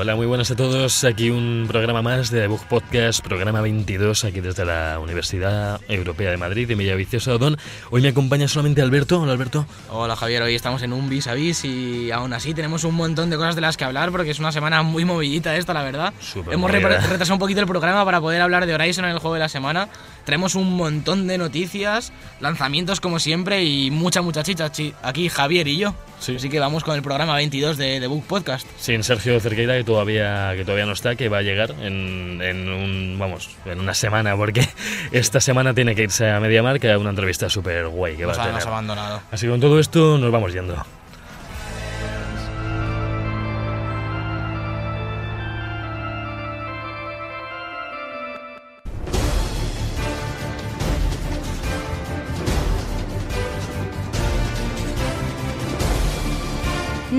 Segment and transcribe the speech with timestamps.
[0.00, 1.04] Hola, muy buenas a todos.
[1.04, 6.38] Aquí un programa más de Bug Podcast, programa 22, aquí desde la Universidad Europea de
[6.38, 7.58] Madrid, de Villaviciosa Odón.
[7.90, 9.20] Hoy me acompaña solamente Alberto.
[9.20, 9.66] Hola, Alberto.
[9.90, 13.28] Hola Javier, hoy estamos en un vis a vis y aún así tenemos un montón
[13.28, 16.14] de cosas de las que hablar porque es una semana muy movidita esta, la verdad.
[16.18, 19.18] Súper Hemos repre- retrasado un poquito el programa para poder hablar de Horizon en el
[19.18, 19.90] juego de la semana.
[20.30, 24.70] Tenemos un montón de noticias, lanzamientos como siempre y mucha, mucha chicha.
[24.70, 25.92] Chi- Aquí Javier y yo.
[26.20, 26.36] Sí.
[26.36, 28.64] Así que vamos con el programa 22 de The Book Podcast.
[28.78, 32.68] Sin Sergio Cerqueira, que todavía, que todavía no está, que va a llegar en, en
[32.70, 34.64] un, vamos, en una semana, porque
[35.10, 38.46] esta semana tiene que irse a Mediamar, que una entrevista súper guay que va a
[38.46, 38.62] tener.
[38.62, 39.20] abandonado.
[39.32, 40.76] Así que con todo esto nos vamos yendo.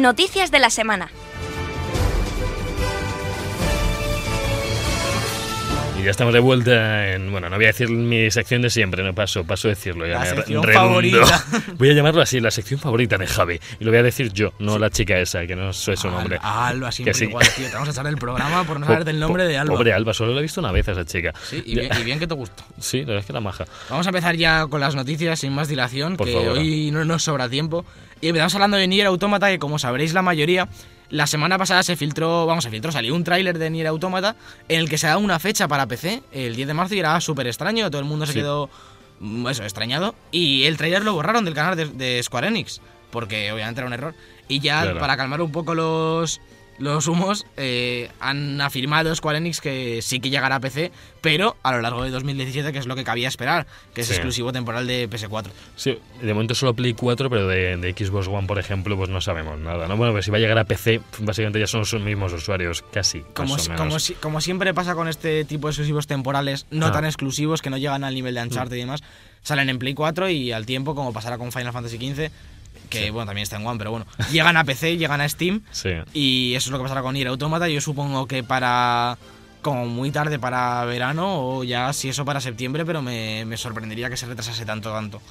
[0.05, 1.11] Noticias de la semana.
[5.99, 9.03] Y ya estamos de vuelta en, bueno, no voy a decir mi sección de siempre,
[9.03, 10.08] no paso, paso a decirlo.
[10.08, 10.88] Ya La sección redundo.
[10.89, 11.45] favorita.
[11.77, 13.59] Voy a llamarlo así, la sección favorita de Javi.
[13.80, 16.38] Y lo voy a decir yo, no la chica esa, que no soy su nombre.
[16.41, 17.25] Alba, Alba, siempre Que sí.
[17.25, 17.67] igual, tío.
[17.67, 19.75] Te vamos a echar el programa por no Po- saberte el nombre po- de Alba.
[19.75, 21.33] Pobre Alba, solo la he visto una vez a esa chica.
[21.47, 22.63] Sí, y bien, y bien que te gustó.
[22.80, 23.65] Sí, la verdad es que la maja.
[23.91, 26.58] Vamos a empezar ya con las noticias sin más dilación, Por que favor.
[26.58, 27.86] hoy no nos sobra tiempo.
[28.22, 30.67] Y empezamos hablando de Nier Automata, que como sabréis la mayoría,
[31.09, 34.36] la semana pasada se filtró, vamos, se filtró, salió un tráiler de Nier Automata
[34.69, 37.19] en el que se da una fecha para PC, el 10 de marzo, y era
[37.19, 38.39] súper extraño, todo el mundo se Sí.
[38.39, 38.69] quedó,
[39.19, 40.14] mm, eso, extrañado.
[40.31, 43.94] Y el tráiler lo borraron del canal de, de Square Enix, porque obviamente era un
[43.94, 44.14] error.
[44.47, 44.99] Y ya, Claro.
[44.99, 46.39] para calmar un poco los...
[46.81, 51.71] Los humos eh, han afirmado Square Enix que sí que llegará a PC, pero a
[51.73, 54.14] lo largo de 2017, que es lo que cabía esperar, que es Sí.
[54.14, 55.52] exclusivo temporal de PS4.
[55.75, 59.21] Sí, de momento solo Play 4, pero de, de Xbox One, por ejemplo, pues no
[59.21, 59.87] sabemos nada.
[59.87, 59.95] ¿no?
[59.95, 63.21] Bueno, pues si va a llegar a PC, básicamente ya son los mismos usuarios, casi.
[63.36, 66.91] Como, si- como, si- como siempre pasa con este tipo de exclusivos temporales, no Ah.
[66.91, 69.02] tan exclusivos, que no llegan al nivel de Uncharted y demás,
[69.43, 72.31] salen en Play 4 y al tiempo, como pasará con Final Fantasy XV,
[72.91, 73.09] que Sí.
[73.09, 75.89] bueno, también está en One, pero bueno, llegan a PC, llegan a Steam Sí.
[76.13, 77.67] y eso es lo que pasará con Nier Automata.
[77.67, 79.17] Yo supongo que para.
[79.63, 84.09] como muy tarde para verano o ya si eso para septiembre, pero me, me sorprendería
[84.09, 85.21] que se retrasase tanto, tanto.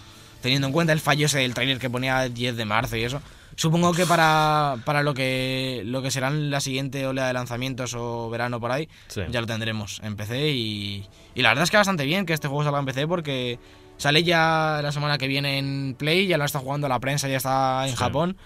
[0.41, 3.21] Teniendo en cuenta el fallo ese del trailer que ponía 10 de marzo y eso.
[3.56, 8.31] Supongo que para, para lo que lo que serán la siguiente oleada de lanzamientos o
[8.31, 9.21] verano por ahí, Sí.
[9.31, 12.47] ya lo tendremos en PC y, y la verdad es que bastante bien que este
[12.48, 13.59] juego salga en PC porque
[14.00, 17.37] sale ya la semana que viene en Play, ya lo está jugando la prensa, ya
[17.37, 17.97] está en Sí.
[17.97, 18.37] Japón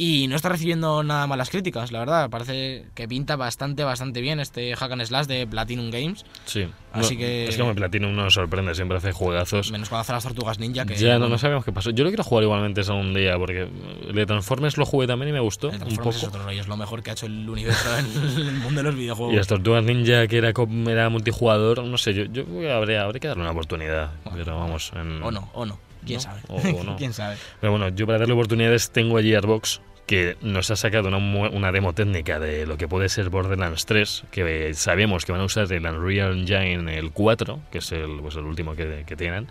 [0.00, 2.30] y no está recibiendo nada malas críticas, la verdad.
[2.30, 6.68] Parece que pinta bastante, bastante bien este Hack and Slash de Platinum Games, Sí.
[6.92, 9.70] Así No, que- Es que Platinum no nos sorprende, siempre hace juegazos.
[9.72, 10.94] menos cuando hace las tortugas ninja que...
[10.94, 11.90] Ya no, no sabemos qué pasó.
[11.90, 13.68] Yo lo quiero jugar igualmente eso un día, porque
[14.14, 16.68] de Transformers lo jugué también y me gustó el un Transformers es otro rollo, es
[16.68, 18.06] lo mejor que ha hecho el universo en
[18.46, 19.34] el mundo de los videojuegos.
[19.34, 20.52] Y las Tortugas Ninja, que era,
[20.86, 24.12] era multijugador, no sé, yo, yo habría, habría que darle una oportunidad.
[24.32, 24.92] Pero vamos.
[24.94, 26.22] en- O no, o no, quién ¿No?
[26.22, 26.40] sabe.
[26.48, 26.96] O- o no.
[26.96, 27.36] quién sabe.
[27.60, 31.70] Pero bueno, yo para darle oportunidades tengo allí Gearbox que nos ha sacado una, una
[31.70, 35.70] demo técnica de lo que puede ser Borderlands 3, que sabemos que van a usar
[35.70, 39.48] el Unreal Engine el 4, que es el, pues el último que, que tienen,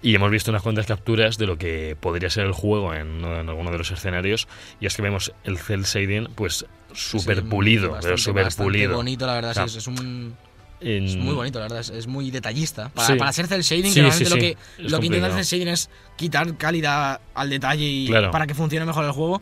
[0.00, 3.48] y hemos visto unas cuantas capturas de lo que podría ser el juego en, en
[3.48, 4.46] alguno de los escenarios,
[4.80, 8.94] y es que vemos el cel shading pues súper Sí, pulido, bastante- pero súper pulido.
[8.94, 10.36] bonito, la verdad, sí, es un...
[10.80, 12.88] En- Es muy bonito, la verdad, es, es muy detallista.
[12.90, 13.14] Para, Sí.
[13.14, 15.90] para hacer cel shading, Sí, sí, lo que, es lo que intenta hacer shading es
[16.16, 18.30] quitar calidad al detalle y Claro.
[18.30, 19.38] para que funcione mejor el juego.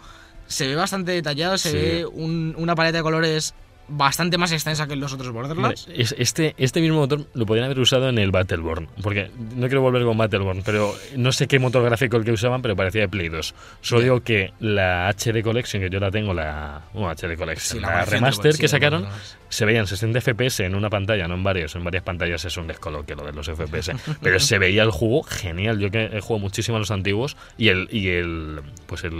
[0.46, 3.54] Se ve bastante detallado, se ve un- una paleta de colores
[3.88, 5.88] bastante más extensa que en los otros Borderlands.
[5.94, 9.80] es- Este, este mismo motor lo podrían haber usado en el Battleborn, porque no quiero
[9.80, 13.08] volver con Battleborn, pero no sé qué motor gráfico el que usaban, pero parecía de
[13.08, 13.54] Play 2.
[13.80, 17.80] Solo digo que la HD Collection, que yo la tengo, la bueno, HD Collection, Sí,
[17.80, 19.06] la, remaster que sacaron,
[19.48, 22.66] se veían 60 FPS en una pantalla, no en varios, en varias pantallas es un
[22.66, 26.40] descoloque lo de los FPS, pero se veía el juego genial, yo que he jugado
[26.40, 29.12] muchísimo a los antiguos y el y el pues el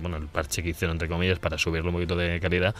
[0.00, 2.74] bueno, el parche que hicieron entre comillas para subirle un poquito de calidad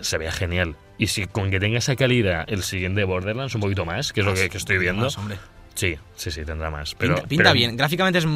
[0.00, 0.76] se veía genial.
[0.98, 4.26] Y si con que tenga esa calidad el siguiente Borderlands un poquito más, que es
[4.26, 5.38] lo que, que estoy viendo, Más, hombre.
[5.74, 6.94] sí, sí, sí, tendrá más.
[6.94, 7.76] Pero, pinta pinta pero- bien.
[7.76, 8.26] Gráficamente es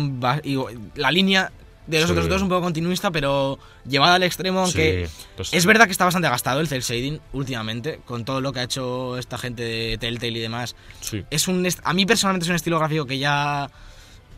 [0.97, 1.51] la línea
[1.87, 2.13] de los Sí.
[2.13, 3.59] otros dos un poco continuista, pero
[3.89, 7.19] llevada al extremo, aunque Sí, pues- es verdad que está bastante gastado el cel shading
[7.33, 10.77] últimamente, con todo lo que ha hecho esta gente de Telltale y demás.
[11.01, 11.25] sí.
[11.31, 13.69] Es un a mí personalmente es un estilo gráfico que ya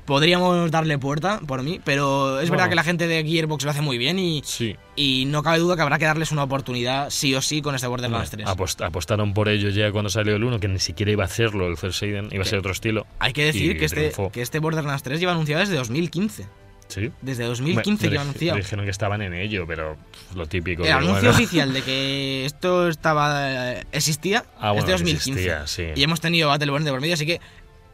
[0.04, 3.80] podríamos darle puerta por mí, pero es verdad que la gente de Gearbox lo hace
[3.82, 4.76] muy bien y, Sí.
[4.96, 7.86] y no cabe duda que habrá que darles una oportunidad sí o sí con este
[7.86, 8.46] Borderlands 3.
[8.46, 11.66] Apost- apostaron por ello ya cuando salió el 1, que ni siquiera iba a hacerlo
[11.68, 13.06] el First Aiden, iba a ser otro estilo.
[13.18, 16.46] Hay que decir que este, que este Borderlands 3 lleva anunciado desde 2015.
[16.88, 17.10] Sí.
[17.22, 18.58] Desde 2015 Me- me lleva dij- anunciado.
[18.58, 20.82] dijeron que estaban en ello, pero pff, lo típico.
[20.82, 21.30] El que, anuncio bueno.
[21.30, 25.30] oficial de que esto estaba eh, existía Ah, es de que 2015.
[25.30, 25.84] existía, sí.
[25.98, 27.40] Y hemos tenido Battleborn de por medio, así que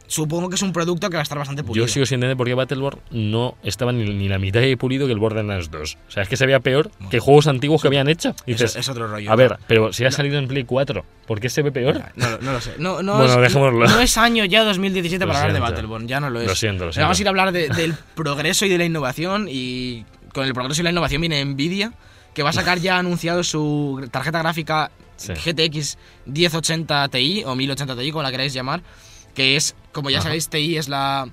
[0.09, 1.85] supongo que es un producto que va a estar bastante pulido.
[1.85, 5.05] Yo sigo sin entender por qué Battleborn no estaba ni, ni la mitad de pulido
[5.05, 5.97] que el Borderlands 2.
[6.07, 8.35] O sea, es que se veía peor que juegos antiguos que habían hecho.
[8.47, 9.31] Y dices, es otro rollo.
[9.31, 12.01] a ver, pero si ha salido en Play 4, ¿por qué se ve peor?
[12.15, 12.73] No, no lo sé.
[12.79, 13.87] No, no Bueno, es, dejémoslo.
[13.87, 15.71] no es año ya 2017 Lo para hablar de siento.
[15.75, 16.47] Battleborn, ya no lo es.
[16.47, 17.21] Lo siento, lo Pero Vamos a siento.
[17.21, 20.83] ir a hablar de- del progreso y de la innovación y con el progreso y
[20.85, 21.93] la innovación viene Nvidia,
[22.33, 25.33] que va a sacar ya anunciado su tarjeta gráfica Sí.
[25.33, 25.97] GTX
[26.27, 28.81] 1080 Ti o 1080 Ti, como la queráis llamar,
[29.39, 30.23] que es, como ya Ajá.
[30.25, 31.29] sabéis, Ti es la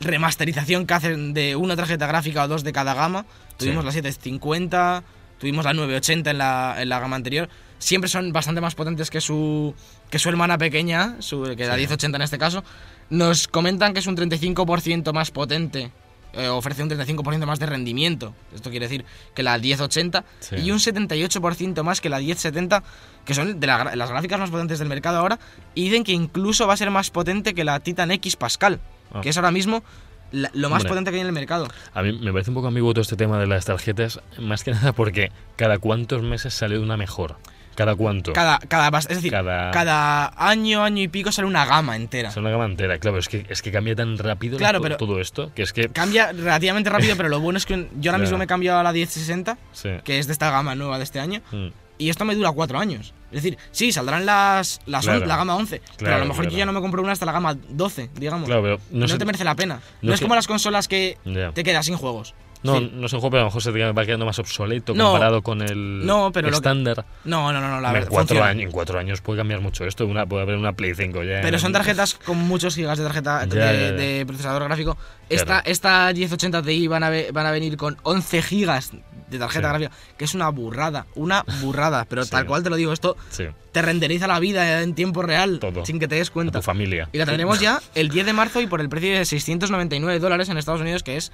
[0.00, 3.26] remasterización que hacen de una tarjeta gráfica o dos de cada gama.
[3.58, 3.86] Tuvimos Sí.
[3.86, 5.04] la 750,
[5.38, 7.50] tuvimos la 980 en la, en la gama anterior.
[7.78, 9.74] Siempre son bastante más potentes que su,
[10.08, 11.80] que su hermana pequeña, su, que la Sí.
[11.80, 12.64] 1080 en este caso.
[13.10, 15.92] Nos comentan que es un 35% más potente,
[16.34, 18.34] eh, ofrece un 35% más de rendimiento.
[18.54, 20.56] Esto quiere decir que la 1080 Sí.
[20.56, 22.82] y un 78% más que la 1070,
[23.24, 25.38] que son de la las gráficas más potentes del mercado ahora.
[25.74, 28.80] Y dicen que incluso va a ser más potente que la Titan X Pascal,
[29.12, 29.20] Ah.
[29.20, 29.82] que es ahora mismo
[30.30, 30.88] la- lo más Hombre.
[30.90, 31.68] potente que hay en el mercado.
[31.92, 34.70] A mí me parece un poco ambiguo todo este tema de las tarjetas, más que
[34.70, 37.36] nada porque cada cuántos meses sale una mejor.
[37.84, 38.32] Cada cuánto.
[38.32, 40.32] Cada, cada, es decir, Cada- cada...
[40.36, 42.28] año, año y pico sale una gama entera.
[42.30, 45.20] Es una gama entera, claro, es que, es que cambia tan rápido Claro, pero- todo
[45.20, 45.88] esto, que es que...
[45.88, 48.82] Cambia relativamente rápido, pero lo bueno es que yo ahora mismo me he cambiado a
[48.82, 49.90] la 1060, Sí.
[50.04, 51.68] que es de esta gama nueva de este año, Mm.
[51.98, 53.14] y esto me dura cuatro años.
[53.30, 55.26] Es decir, sí, saldrán las, las on- Claro.
[55.26, 57.32] la gama 11, pero a lo mejor yo ya no me compro una hasta la
[57.32, 58.46] gama 12, digamos.
[58.46, 59.76] Claro, pero no, te merece la pena.
[60.02, 61.16] No, no es como las consolas que
[61.54, 62.34] te quedas sin juegos.
[62.62, 62.92] No, Sí.
[62.94, 65.10] no es un juego, pero a lo mejor se te va quedando más obsoleto No.
[65.10, 67.04] comparado con el No, pero lo que- estándar.
[67.24, 68.08] No, no, no, no, la verdad.
[68.08, 70.06] en, cuatro años, en cuatro años puede cambiar mucho esto.
[70.06, 71.40] Una, puede haber una Play 5 ya.
[71.42, 73.92] Pero en- son tarjetas con muchos gigas de tarjeta Ya, de, ya, ya.
[73.92, 74.96] de procesador gráfico.
[75.28, 75.62] Esta, Claro.
[75.66, 78.92] esta 1080 Ti van a, ve- van a venir con 11 gigas
[79.30, 79.78] de tarjeta Sí.
[79.80, 82.04] gráfica, que es una burrada, una burrada.
[82.08, 82.30] Pero Sí.
[82.30, 85.84] tal cual te lo digo, esto Sí, te renderiza la vida en tiempo real, Todo.
[85.86, 86.58] sin que te des a cuenta.
[86.58, 87.08] tu familia.
[87.12, 90.48] Y la tendremos ya el 10 de marzo y por el precio de 699 dólares
[90.50, 91.32] en Estados Unidos, que es,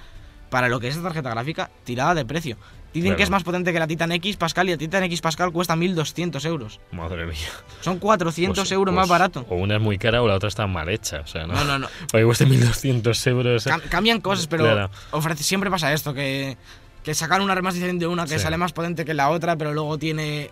[0.49, 2.57] para lo que es esta tarjeta gráfica, tirada de precio.
[2.93, 3.17] Dicen Claro.
[3.17, 5.75] que es más potente que la Titan X Pascal y la Titan X Pascal cuesta
[5.75, 6.79] 1.200 euros.
[6.91, 7.35] Madre mía.
[7.81, 9.45] Son 400 Pues- euros pues más barato.
[9.47, 11.19] O una es muy cara o la otra está mal hecha.
[11.21, 11.53] O sea, no.
[11.53, 11.87] No, no, no.
[12.11, 13.67] Porque cuesta 1200 euros.
[13.67, 14.89] Cam- cambian cosas, pero Claro.
[15.11, 16.57] ofrece, siempre pasa esto, que,
[17.03, 18.39] que sacan una remasterización de una que Sí.
[18.39, 20.49] sale más potente que la otra, pero luego tiene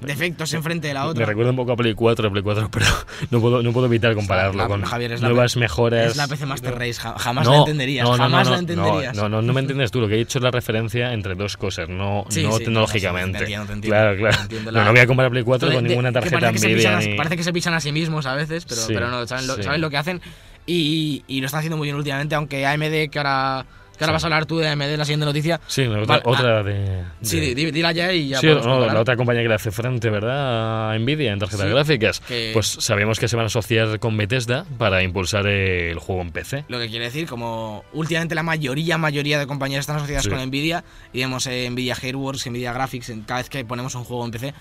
[0.00, 1.26] defectos enfrente de la Me otra.
[1.26, 2.86] recuerda un poco a Play 4, Play 4, pero
[3.30, 6.10] no puedo, no puedo evitar compararlo la- con Javier, es la nuevas mejoras.
[6.12, 9.16] Es la PC Master Race, ja- jamás No, la entenderías, no, no, jamás la entenderías.
[9.16, 10.00] No, no, no me entiendes tú.
[10.00, 13.38] Lo que he dicho es la referencia entre dos cosas, no, Sí, no sí, tecnológicamente.
[13.38, 13.96] no, sí, te entiendo, te entiendo.
[13.96, 14.70] claro, claro.
[14.72, 16.98] La- no voy a comparar Play 4 De- con de- ninguna tarjeta parece que, pisan
[17.00, 19.46] ni- parece que se pisan a sí mismos a veces, pero, Sí, pero no, saben
[19.46, 19.62] lo, sí.
[19.62, 20.20] saben lo que hacen
[20.66, 23.66] y, y lo están haciendo muy bien últimamente, aunque AMD, que ahora,
[24.00, 25.60] que ahora vas a hablar tú de AMD en la siguiente noticia.
[25.66, 28.98] Sí, la otra, Vale, otra de, Sí, de- dila ya y ya Sí, no, la
[29.00, 30.92] otra compañía que le hace frente, ¿verdad?
[30.92, 32.20] A Nvidia en tarjetas Sí, gráficas.
[32.20, 36.30] que- Pues sabemos que se van a asociar con Bethesda para impulsar el juego en
[36.32, 36.64] PC.
[36.68, 40.30] Lo que quiere decir, como últimamente la mayoría, mayoría de compañías están asociadas Sí.
[40.30, 44.24] con Nvidia, y vemos eh, Nvidia Hairworks, Nvidia Graphics, cada vez que ponemos un juego
[44.24, 44.54] en PC,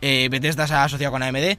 [0.00, 1.58] eh, Bethesda se ha asociado con AMD.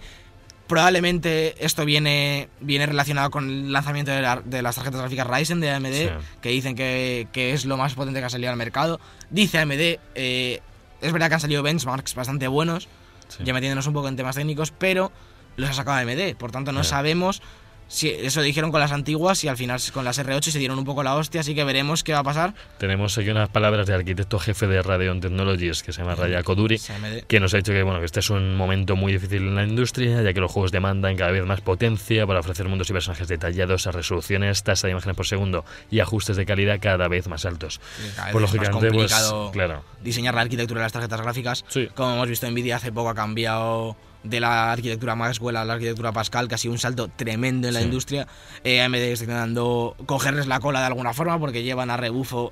[0.67, 5.59] Probablemente esto viene, viene relacionado con el lanzamiento de, la- de las tarjetas gráficas Ryzen
[5.61, 6.09] de AMD, Sí.
[6.41, 8.99] que dicen que, que es lo más potente que ha salido al mercado.
[9.29, 10.61] Dice AMD, eh,
[11.01, 12.89] es verdad que han salido benchmarks bastante buenos,
[13.29, 13.43] Sí.
[13.45, 15.11] ya metiéndonos un poco en temas técnicos, pero
[15.55, 17.41] los ha sacado AMD, por tanto no sabemos
[17.87, 20.85] si eso dijeron con las antiguas y al final con las R8 se dieron un
[20.85, 22.53] poco la hostia, así que veremos qué va a pasar.
[22.77, 26.77] Tenemos aquí unas palabras del arquitecto jefe de Radeon Technologies que se llama Raya Koduri.
[26.77, 26.93] Sí,
[27.27, 29.63] que nos ha dicho que bueno que este es un momento muy difícil en la
[29.63, 33.27] industria, ya que los juegos demandan cada vez más potencia para ofrecer mundos y personajes
[33.27, 37.45] detallados a resoluciones, tasa de imágenes por segundo y ajustes de calidad cada vez más
[37.45, 37.79] altos.
[37.97, 39.13] Sí, más lógicamente, pues
[39.51, 39.83] claro.
[40.01, 41.65] diseñar la arquitectura de las tarjetas gráficas.
[41.67, 41.87] Sí.
[41.95, 43.95] Como hemos visto, Nvidia hace poco ha cambiado
[44.29, 47.73] de la arquitectura Maxwell a la arquitectura Pascal, que ha sido un salto tremendo en
[47.73, 47.85] la Sí.
[47.85, 48.27] industria.
[48.63, 52.51] Eh, AMD está intentando cogerles la cola de alguna forma porque llevan a rebufo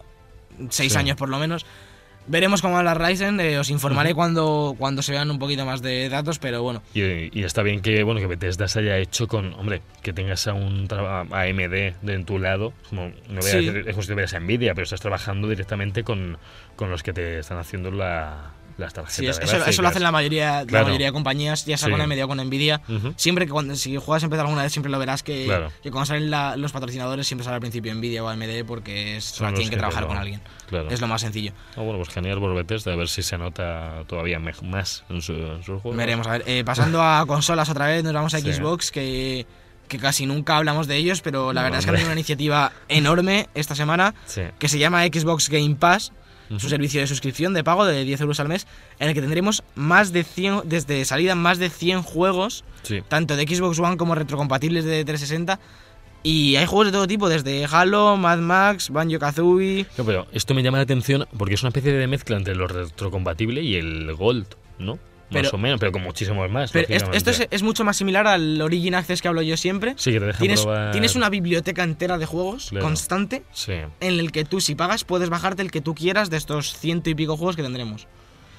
[0.70, 0.98] seis Sí.
[1.00, 1.66] años por lo menos.
[2.28, 5.84] Veremos cómo va la Ryzen, eh, os informaré cuando, cuando se vean un poquito más
[5.84, 7.02] de datos, pero bueno, Y,
[7.40, 10.54] y está bien que bueno que Bethesda se haya hecho con, hombre, que tengas a
[10.54, 14.08] un a AMD de en tu lado, como no voy a decir, es como si
[14.08, 16.40] tuvieras a Nvidia, pero estás trabajando directamente con,
[16.76, 19.16] con los que te están haciendo la las tarjetas.
[19.16, 21.92] Sí, es- eso, lo hacen la mayoría, la mayoría de compañías, ya sea Sí.
[21.92, 22.82] con AMD o con Nvidia.
[23.16, 25.72] Siempre que cuando si juegas a empezar alguna vez siempre lo verás que, Claro.
[25.82, 29.32] que cuando salen la- los patrocinadores siempre sale al principio Nvidia o AMD porque es,
[29.34, 30.42] tienen que que trabajar lo- con alguien.
[30.68, 30.90] Claro.
[30.90, 31.52] Es lo más sencillo.
[31.78, 35.34] Ah, bueno, pues genial por Bethesda, a ver si se nota todavía más en, su,
[35.34, 35.96] en sus juegos.
[35.98, 36.44] Veremos, a ver.
[36.48, 38.52] eh, pasando a consolas otra vez, nos vamos a Sí.
[38.52, 39.46] Xbox, que,
[39.88, 42.20] que casi nunca hablamos de ellos, pero la No, verdad es que han tenido una
[42.20, 44.42] iniciativa enorme esta semana Sí.
[44.58, 46.12] que se llama Xbox Game Pass,
[46.58, 48.68] su servicio de suscripción de pago de 10 euros al mes,
[49.00, 53.02] en el que tendremos más de 100, desde salida más de 100 juegos, Sí.
[53.08, 55.60] tanto de Xbox One como retrocompatibles de 360.
[56.24, 59.86] Y hay juegos de todo tipo, desde Halo, Mad Max, Banjo Kazooie.
[59.98, 62.68] No, pero esto me llama la atención porque es una especie de mezcla entre lo
[62.68, 64.48] retrocompatible y el Gold,
[64.80, 64.98] ¿no?
[65.36, 66.72] Pero- más o menos, pero con muchísimos más.
[66.72, 69.94] Pero esto es, es mucho más similar al Origin Access que hablo yo siempre.
[69.98, 70.92] Sí, que te dejan Tienes, probar...
[70.92, 72.86] tienes una biblioteca entera de juegos Claro.
[72.86, 76.38] constante Sí, en el que tú, si pagas, puedes bajarte el que tú quieras de
[76.38, 78.08] estos ciento y pico juegos que tendremos.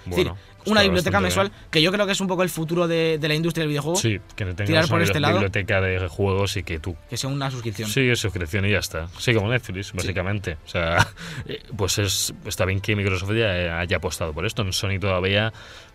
[0.06, 0.20] bueno.
[0.32, 3.18] es decir, una biblioteca mensual que yo creo que es un poco el futuro de,
[3.20, 3.96] de la industria del videojuego.
[3.98, 5.34] Sí, que tengas tirar por una este lado.
[5.34, 7.88] biblioteca de juegos y que tú que sea una suscripción.
[7.88, 9.06] Sí, es suscripción y ya está.
[9.18, 10.56] Sí, como Netflix, básicamente.
[10.66, 11.06] O sea,
[11.46, 14.62] eh, pues es, está bien que Microsoft ya haya apostado por esto.
[14.62, 15.52] En Sony todavía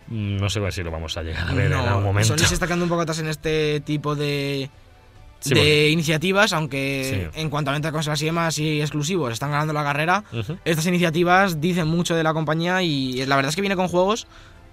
[0.08, 2.28] no sé si lo vamos a llegar a ver en No, algún momento.
[2.36, 4.68] Sony se está quedando un poco atrás en este tipo de,
[5.40, 7.40] Sí, de porque- iniciativas, aunque Sí.
[7.40, 10.24] en cuanto a venta de consolas y demás y exclusivos están ganando la carrera.
[10.64, 14.26] Estas iniciativas dicen mucho de la compañía y la verdad es que viene con juegos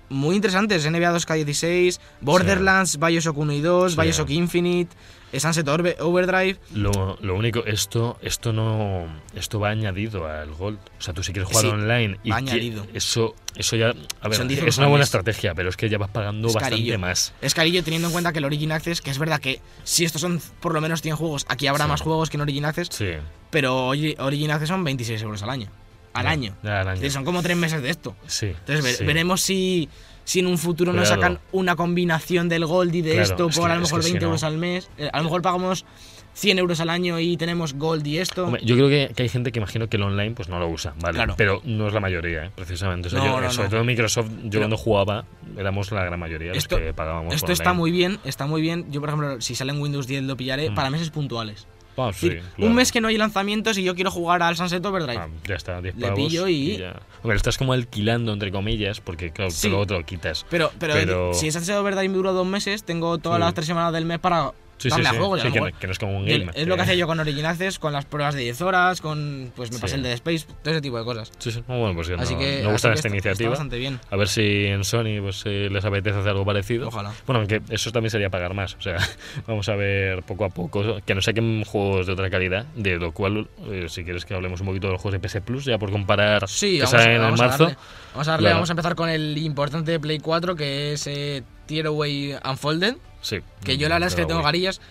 [0.09, 0.85] muy interesantes.
[0.85, 4.01] NBA 2K16, Borderlands, Bioshock 1 y 2, Sí.
[4.01, 4.95] Bioshock Infinite,
[5.37, 6.57] Sunset Overdrive.
[6.73, 10.79] Lo, lo único, esto esto no esto va añadido al Gold.
[10.97, 12.87] O sea, tú si quieres jugar Sí, online y va añadido.
[12.93, 15.97] eso eso ya a ver, Son 10 es una buena estrategia, pero es que ya
[15.99, 16.97] vas pagando Es bastante carillo.
[16.99, 17.33] más.
[17.41, 20.21] Es carillo teniendo en cuenta que el Origin Access, que es verdad que si estos
[20.21, 21.89] son por lo menos 100 juegos, aquí habrá Sí.
[21.91, 23.11] más juegos que en Origin Access, Sí.
[23.51, 25.69] pero Ori- Origin Access son 26 euros al año.
[26.13, 26.55] Al Ya, año.
[26.63, 26.95] ya, al Es año.
[26.95, 28.15] decir, son como tres meses de esto.
[28.27, 28.47] Sí.
[28.47, 29.05] Entonces ve- sí.
[29.05, 29.89] veremos si,
[30.23, 31.21] si en un futuro nos Claro.
[31.21, 33.99] sacan una combinación del Gold y de Claro, esto es por que- a lo mejor
[33.99, 34.89] que si 20 no- euros al mes.
[34.97, 35.85] Eh, a lo mejor pagamos
[36.33, 38.45] 100 euros al año y tenemos Gold y esto.
[38.45, 40.67] Hombre, yo creo que, que hay gente que imagino que el online pues no lo
[40.69, 41.15] usa, ¿vale?
[41.15, 41.33] Claro.
[41.37, 42.51] Pero no es la mayoría, ¿eh?
[42.55, 43.07] precisamente.
[43.07, 43.71] O sea, No, yo- no, sobre no.
[43.71, 45.25] todo Microsoft, yo Pero- cuando jugaba,
[45.57, 47.79] éramos la gran mayoría Esto- los que pagábamos Esto por está online.
[47.79, 48.85] muy bien, está muy bien.
[48.91, 50.75] Yo, por ejemplo, si sale en Windows 10 lo pillaré Mm.
[50.75, 51.67] para meses puntuales.
[52.03, 52.69] Ah, sí, decir, claro.
[52.69, 55.17] Un mes que no hay lanzamientos y yo quiero jugar al Sunset Overdrive.
[55.21, 56.99] Ah, ya está, 10 Le pillo y- ya.
[57.23, 59.67] Hombre, estás como alquilando, entre comillas, porque claro, Sí.
[59.69, 60.45] luego te lo quitas.
[60.49, 63.41] Pero, pero, Pero- si Sunset Overdrive me dura dos meses, tengo todas Sí.
[63.43, 65.17] las tres semanas del mes para Sí, sí, a sí.
[65.47, 66.49] a que, no, que no es como un game.
[66.55, 69.51] es lo que hacía yo con Origin Access, con las pruebas de 10 horas, con
[69.55, 71.31] pues me pasé el de Space, todo ese tipo de cosas.
[71.37, 71.61] Sí, sí.
[71.67, 73.33] Bueno, pues Así no- que, me gusta así esta iniciativa.
[73.33, 73.99] Está bastante bien.
[74.09, 76.87] A ver si en Sony pues, eh, les apetece hacer algo parecido.
[76.87, 77.11] Ojalá.
[77.27, 78.75] Bueno, aunque eso también sería pagar más.
[78.75, 78.97] O sea,
[79.47, 80.99] vamos a ver poco a poco.
[81.05, 82.65] Que nos saquen juegos de otra calidad.
[82.75, 85.41] De lo cual, eh, si quieres que hablemos un poquito de los juegos de PS
[85.41, 86.47] Plus, ya por comparar.
[86.47, 87.63] Sí, vamos, a- en vamos a marzo.
[87.65, 87.77] darle.
[88.13, 88.55] Vamos a darle, Claro.
[88.55, 92.95] vamos a empezar con el importante de Play 4, que es eh, Tearaway Unfolded.
[93.21, 93.37] Sí.
[93.63, 94.81] Que yo la verdad es que tengo garillas.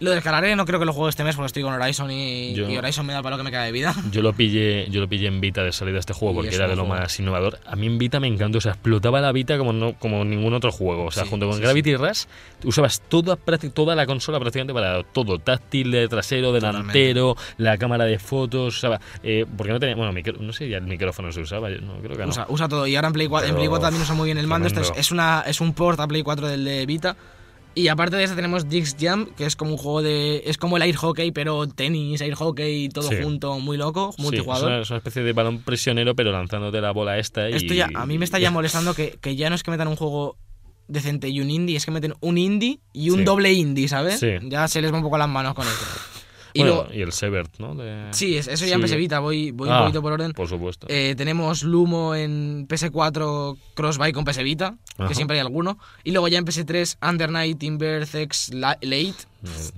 [0.00, 2.70] Lo descargaré, no creo que lo juegue este mes porque estoy con Horizon y, Yo-
[2.70, 3.92] y Horizon me da para lo que me queda de vida.
[4.12, 6.76] Yo lo pillé, yo lo pillé en Vita de salida este juego porque era de
[6.76, 7.00] lo juego.
[7.00, 7.58] más innovador.
[7.66, 10.54] A mí en Vita me encantó, o sea, explotaba la Vita como no, como ningún
[10.54, 11.06] otro juego.
[11.06, 12.26] O sea, Sí, junto con sí, Gravity Rush,
[12.62, 13.34] usabas toda,
[13.74, 15.40] toda la consola prácticamente para todo.
[15.40, 19.00] Táctil, de trasero, delantero, la cámara de fotos, usaba.
[19.24, 19.96] Eh, porque no tenía.
[19.96, 22.28] Bueno, micro- no sé, ya el micrófono se usaba, yo no creo que no.
[22.28, 22.86] Usa, usa todo.
[22.86, 24.68] Y ahora en Play 4, en Pero- Play 4 también usa muy bien el mando.
[24.68, 27.16] Esto es, es una, es un port a Play 4 del de Vita.
[27.78, 30.42] Y aparte de eso tenemos Dix Jam, que es como un juego de...
[30.46, 33.16] Es como el air hockey, pero tenis, air hockey, todo Sí.
[33.22, 34.66] junto, muy loco, Sí, es, multijugador.
[34.72, 37.48] una, es una especie de balón prisionero, pero lanzándote la bola esta.
[37.48, 39.70] Y, Esto ya, a mí me está ya molestando que, que ya no es que
[39.70, 40.36] metan un juego
[40.88, 43.24] decente y un indie, es que meten un indie y un Sí.
[43.24, 44.18] doble indie, ¿sabes?
[44.18, 44.28] Sí.
[44.42, 45.84] Ya se les va un poco las manos con eso.
[46.54, 47.74] Y Bueno, luego, y el Severt, ¿no?
[47.74, 48.80] De- sí, es- eso ya en.
[48.82, 50.32] PS voy, voy Ah, un poquito por orden.
[50.32, 50.86] Por supuesto.
[50.88, 55.08] Eh, tenemos Lumo en PS4 Crossbuy con PS Vita, Ajá.
[55.08, 55.78] que siempre hay alguno.
[56.04, 57.62] Y luego ya en PS3 Under Night,
[58.52, 59.14] La- Late,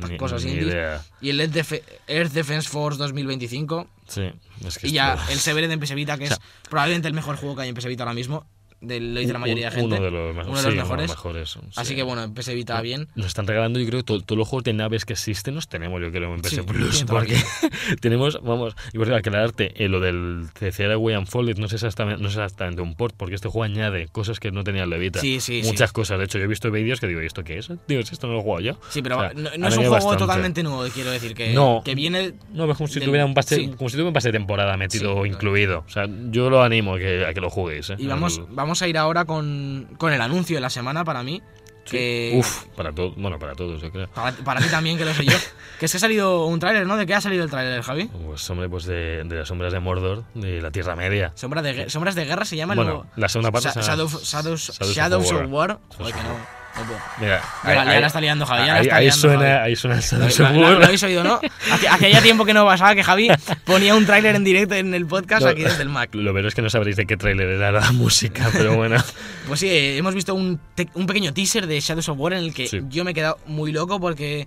[0.09, 0.75] Ni- cosas ni indies.
[1.21, 3.89] y el Earth, Def- Earth Defense Force 2025.
[4.07, 4.23] Sí,
[4.67, 7.09] es que Y ya esto- el Severed en PS Vita, que O sea, es probablemente
[7.09, 8.47] el mejor juego que hay en PS Vita ahora mismo.
[8.81, 9.97] De, lo dice la mayoría de gente.
[9.97, 10.49] Uno de los, mejores.
[10.49, 11.11] Uno de los sí, mejores.
[11.11, 11.97] mejores, Así sí.
[11.97, 13.09] que bueno, en PS Vita bien.
[13.15, 16.01] Nos están regalando, yo creo, to- todos los juegos de naves que existen los tenemos,
[16.01, 17.05] yo creo, en PS Sí, Plus.
[17.05, 17.37] Porque
[18.01, 22.29] tenemos, vamos, y por aclararte, eh, lo del CCR Way Unfolded no es, exactamente, no
[22.29, 25.21] es exactamente un port, porque este juego añade cosas que no tenía el Levita.
[25.21, 26.19] Sí, sí, Muchas cosas.
[26.19, 27.71] De hecho, yo he visto vídeos que digo, ¿y esto qué es?
[27.87, 28.79] Dios, esto no lo he jugado yo.
[28.91, 30.19] Sí, pero O sea, no, no es un juego bastante.
[30.19, 31.83] totalmente nuevo, quiero decir, que, No.
[31.85, 32.33] que viene...
[32.53, 34.77] No, es como si del- tuviera un pase, como si tuviera un pase de temporada
[34.77, 35.85] metido incluido.
[35.87, 37.91] O sea, yo lo animo a que, a que lo juguéis.
[37.91, 37.97] ¿eh?
[37.99, 41.25] Y vamos, El- vamos a ir ahora con, con el anuncio de la semana para
[41.25, 41.43] mí.
[41.85, 41.97] Sí.
[41.97, 44.07] Que, Uf, para todos, bueno, para todos, yo creo.
[44.11, 45.33] Para, para ti también, que lo sé yo.
[45.81, 46.97] que es que ha salido un tráiler, ¿no?
[46.97, 48.05] ¿De qué ha salido el tráiler, Javi?
[48.07, 51.33] Pues hombre, pues de, de las sombras de Mordor, de la Tierra Media.
[51.35, 55.33] Sombra de, Sombras de Guerra se llama Bueno, la segunda parte Sa- Shadows, Shadows, Shadows
[55.33, 55.47] of War.
[55.49, 55.79] War.
[55.99, 56.60] Joder, que no.
[57.21, 59.59] Mira, Ya la- ya está liando, Javi, ya ahí, está ahí liando, suena, Javi.
[59.69, 61.41] ahí suena el Shadows lo- habéis oído, ¿no?
[61.91, 63.29] Hacía tiempo que no pasaba que Javi
[63.65, 65.49] ponía un tráiler en directo en el podcast No.
[65.51, 66.11] aquí desde el Mac.
[66.15, 68.97] Lo peor es que no sabréis de qué tráiler era la música, pero bueno.
[69.49, 72.69] Pues sí, eh, hemos visto un, pequeño teaser de Shadows of War en el que
[72.69, 72.81] Sí.
[72.89, 74.47] yo me he quedado muy loco porque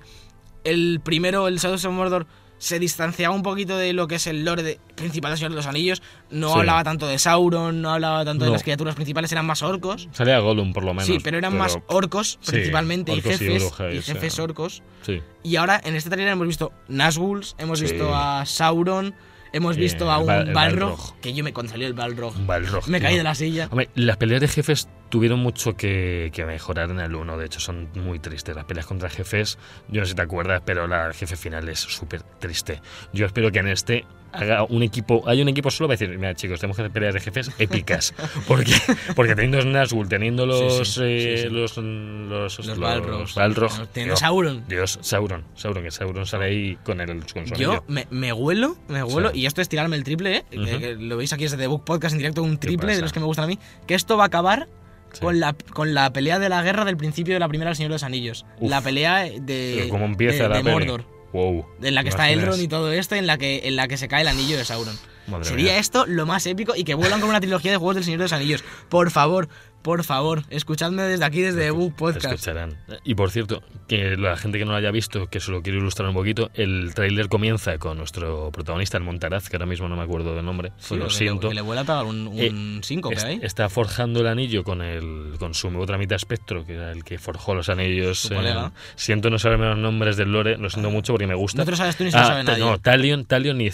[0.63, 2.25] el primero, el Shadows of Mordor,
[2.63, 5.57] se distanciaba un poquito de lo que es el lore de- principal de Señor de
[5.57, 6.01] los Anillos.
[6.31, 6.59] No Sí.
[6.59, 10.07] hablaba tanto de Sauron, no hablaba tanto de las criaturas principales, eran más orcos.
[10.13, 11.07] Salía Gollum, por lo menos.
[11.07, 14.13] sí, pero eran más orcos sí, principalmente orcos y y jefes, brujas, y o sea.
[14.15, 14.81] jefes orcos.
[15.05, 15.21] Sí.
[15.43, 19.13] Y ahora en este trailer hemos visto Nazguls, hemos visto a Sauron,
[19.53, 21.19] hemos Sí, visto a un Balrog, Balrog.
[21.21, 22.87] que yo me cuando salió el Balrog Balrog.
[22.89, 23.07] me tío.
[23.07, 23.67] caí de la silla.
[23.71, 27.37] Hombre, las peleas de jefes tuvieron mucho que, que mejorar en el 1.
[27.37, 28.55] De hecho, son muy tristes.
[28.55, 29.57] Las peleas contra jefes,
[29.87, 32.81] yo no sé si te acuerdas, pero la jefe final es súper triste.
[33.13, 35.23] Yo espero que en este haga un equipo.
[35.27, 38.13] Hay un equipo solo para decir: Mira, chicos, tenemos que hacer peleas de jefes épicas.
[38.47, 38.73] Porque,
[39.15, 40.77] porque teniendo Nazgûl, teniendo los.
[40.87, 43.35] Sí, sí, eh, sí, los, los, Los Balrogs.
[43.35, 44.63] Balrog, Teniendo Dios, Sauron.
[44.67, 45.43] Dios, Sauron.
[45.55, 49.31] Sauron, que Sauron sale ahí con el con su Yo me, me huelo, me huelo,
[49.33, 50.43] y esto es tirarme el triple, ¿eh?
[50.55, 50.65] Ujú.
[50.65, 53.13] que, que lo veis aquí desde The Book Podcast en directo, un triple de los
[53.13, 54.67] que me gustan a mí, que esto va a acabar
[55.13, 55.19] Sí.
[55.21, 57.91] con, la, con la pelea de la guerra del principio de la primera del Señor
[57.91, 58.47] de los Anillos.
[58.59, 58.67] Uf.
[58.71, 60.71] La pelea de, Pero cómo empieza de, la de.
[60.71, 61.65] Mordor, Wow.
[61.81, 62.29] en la que ¿te está?
[62.29, 64.63] Elrond y todo esto, en la que, en la que se cae el anillo de
[64.65, 64.97] Sauron.
[65.27, 65.79] Madre Sería mía.
[65.79, 68.25] esto lo más épico y que vuelvan con una trilogía de juegos del Señor de
[68.25, 68.63] los Anillos.
[68.89, 69.49] Por favor,
[69.83, 72.25] por favor, escuchadme desde aquí, desde Book Podcast.
[72.25, 72.77] Escucharán.
[73.03, 75.77] Y por cierto, que la gente que no lo haya visto, que se lo quiero
[75.79, 79.95] ilustrar un poquito, el tráiler comienza con nuestro protagonista, el Montaraz, que ahora mismo no
[79.95, 81.49] me acuerdo del nombre, Sí, lo que le- siento.
[81.49, 83.39] Que le vuela a pegar un, Eh, un síncope Es- ahí.
[83.43, 87.17] está forjando el anillo con el con su otra mitad espectro, que era el que
[87.19, 88.29] forjó los anillos.
[88.33, 88.71] Colega.
[88.95, 91.57] siento no saberme los nombres del lore, lo siento mucho porque me gusta.
[91.59, 92.63] No te lo sabes tú ni se lo Ah, sabe ta- nadie.
[92.63, 93.69] No, Talion, Talion y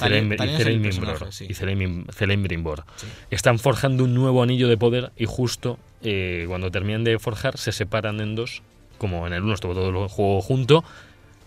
[2.13, 2.83] Celeimbrimbor.
[2.95, 3.05] Sí.
[3.29, 7.71] Están forjando un nuevo anillo de poder y justo eh, cuando terminan de forjar se
[7.71, 8.61] separan en dos,
[8.97, 10.83] como en el 1 estuvo todo el juego junto,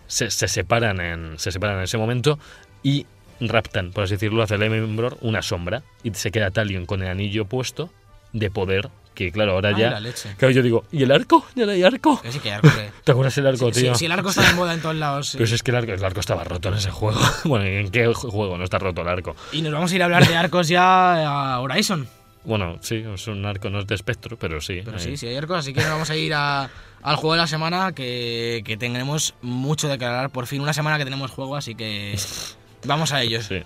[0.07, 2.39] se, se separan en se separan en ese momento
[2.83, 3.05] y
[3.39, 7.45] raptan, por así decirlo, a Celeimbrimbor una sombra y se queda Talion con el anillo
[7.45, 7.89] puesto
[8.31, 10.33] de poder que claro, ahora Ay, ya la leche.
[10.37, 11.45] Claro, yo digo, ¿y el arco?
[11.55, 12.19] ¿Ya no hay arco?
[12.27, 12.51] Sí que
[13.03, 13.93] ¿Te acuerdas el arco, Sí, tío?
[13.93, 15.29] sí, sí, el arco está de moda en todos lados.
[15.29, 15.37] sí.
[15.37, 17.19] Pero es que el arco, el arco estaba roto en ese juego.
[17.45, 19.35] bueno, ¿y ¿en qué juego no está roto el arco?
[19.51, 22.07] Y nos vamos a ir a hablar de arcos ya a Horizon.
[22.45, 24.81] Bueno, sí, es un arco no es de espectro, pero sí.
[24.83, 25.03] Pero ahí.
[25.03, 26.69] sí, sí hay arcos, así que vamos a ir a-
[27.01, 30.29] al juego de la semana que, que tendremos mucho de hablar.
[30.29, 32.17] Por fin, una semana que tenemos juego, así que
[32.85, 33.45] vamos a ellos.
[33.45, 33.61] Sí.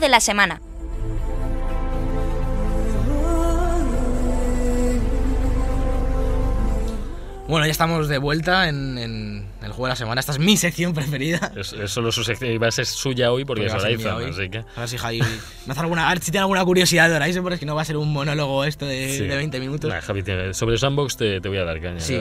[0.00, 0.60] De la semana.
[7.48, 10.18] Bueno, ya estamos de vuelta en, en el juego de la semana.
[10.18, 11.52] Esta es mi sección preferida.
[11.56, 14.24] Es, es solo su sección y va a ser suya hoy porque, Porque es hoy.
[14.30, 14.58] así que.
[14.74, 15.20] A ver si Javi
[15.66, 17.76] me hace alguna, a ver si tiene alguna curiosidad de Horizon, porque es que no
[17.76, 19.26] va a ser un monólogo esto de, Sí.
[19.28, 19.88] de 20 minutos.
[19.88, 22.18] Nah, Javi, sobre Sandbox te, te voy a dar caña, Sí.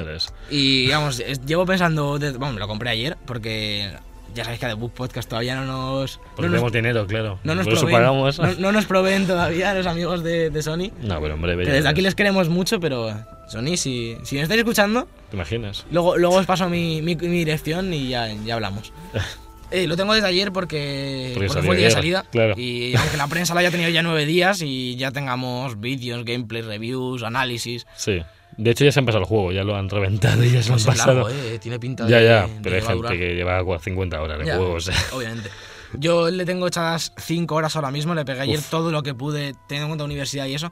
[0.51, 3.91] Y vamos, llevo pensando, bueno, me lo compré ayer porque
[4.35, 6.19] ya sabéis que a The Book Podcast todavía no nos...
[6.35, 7.39] Porque no nos, tenemos dinero, claro.
[7.43, 8.37] no nos proveen, pagamos.
[8.39, 10.91] no, no nos proveen todavía los amigos de, de Sony.
[11.01, 13.11] No, pero hombre, Que desde aquí les queremos mucho, pero
[13.47, 15.85] Sony, si, si me estáis escuchando, ¿Te imaginas?
[15.91, 18.93] luego, luego os paso mi, mi- mi dirección y ya, ya hablamos.
[19.71, 22.25] Eh, lo tengo desde ayer porque, Porque porque salió fue el día de salida.
[22.31, 22.53] claro.
[22.55, 26.61] Y aunque la prensa lo haya tenido ya nueve días y ya tengamos vídeos, gameplay,
[26.61, 27.87] reviews, análisis.
[27.95, 28.21] Sí.
[28.57, 30.69] De hecho, ya se han pasado el juego, ya lo han reventado y ya se
[30.69, 31.23] lo han Pues es pasado.
[31.27, 32.23] largo, eh, Tiene pinta ya, de.
[32.25, 34.95] ya, de pero hay gente que lleva 50 horas de Ya, juego, o sea.
[35.13, 35.49] Obviamente.
[35.93, 38.69] Yo le tengo echadas 5 horas ahora mismo, le pegué ayer Uf.
[38.69, 40.71] todo lo que pude, teniendo en cuenta universidad y eso.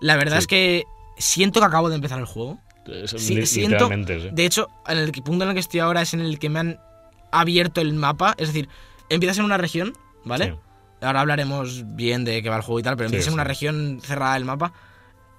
[0.00, 0.40] La verdad Sí.
[0.40, 0.84] es que
[1.18, 2.58] siento que acabo de empezar el juego.
[2.86, 4.28] Es- Sí, siento- sí.
[4.32, 6.58] De hecho, en el punto en el que estoy ahora es en el que me
[6.60, 6.80] han
[7.30, 8.34] abierto el mapa.
[8.38, 8.68] Es decir,
[9.08, 9.92] empiezas en una región,
[10.24, 10.56] ¿vale?
[11.00, 14.00] Ahora hablaremos bien de qué va el juego y tal, pero empiezas en una región
[14.02, 14.72] cerrada del mapa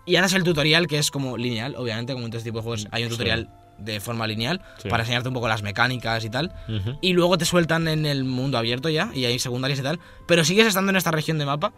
[0.06, 2.63] y haces el tutorial que es como lineal, obviamente, como en todo este tipo de
[2.63, 3.13] juegos hay un Sí.
[3.16, 4.88] tutorial de forma lineal Sí.
[4.89, 6.54] para enseñarte un poco las mecánicas y tal.
[7.02, 10.00] Y luego te sueltan en el mundo abierto ya, y hay secundarias y tal.
[10.28, 11.74] Pero sigues estando en esta región de mapa.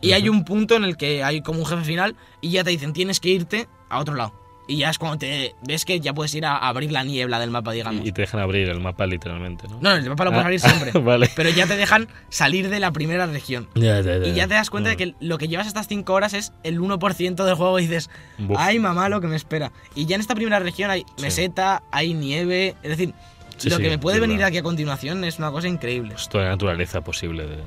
[0.00, 2.70] Y hay un punto en el que hay como un jefe final y ya te
[2.70, 4.34] dicen tienes que irte a otro lado.
[4.66, 7.50] Y ya es cuando te ves que ya puedes ir a abrir la niebla del
[7.50, 8.06] mapa, digamos.
[8.06, 9.78] Y, te dejan abrir el mapa literalmente, ¿no?
[9.80, 10.90] No, el mapa lo puedes Ah, abrir siempre.
[11.00, 11.30] vale.
[11.36, 13.68] Pero ya te dejan salir de la primera región.
[13.74, 14.26] Ya, ya, ya.
[14.26, 14.98] Y ya te das cuenta de No.
[14.98, 18.56] que lo que llevas estas 5 horas es el 1% del juego y dices, Buf.
[18.58, 19.70] ay mamá, lo que me espera.
[19.94, 21.22] Y ya en esta primera región hay Sí.
[21.22, 23.12] meseta, hay nieve, es decir,
[23.56, 26.16] Sí, lo sí, que me puede venir aquí a continuación es una cosa increíble.
[26.28, 27.46] Toda la naturaleza posible.
[27.46, 27.58] de-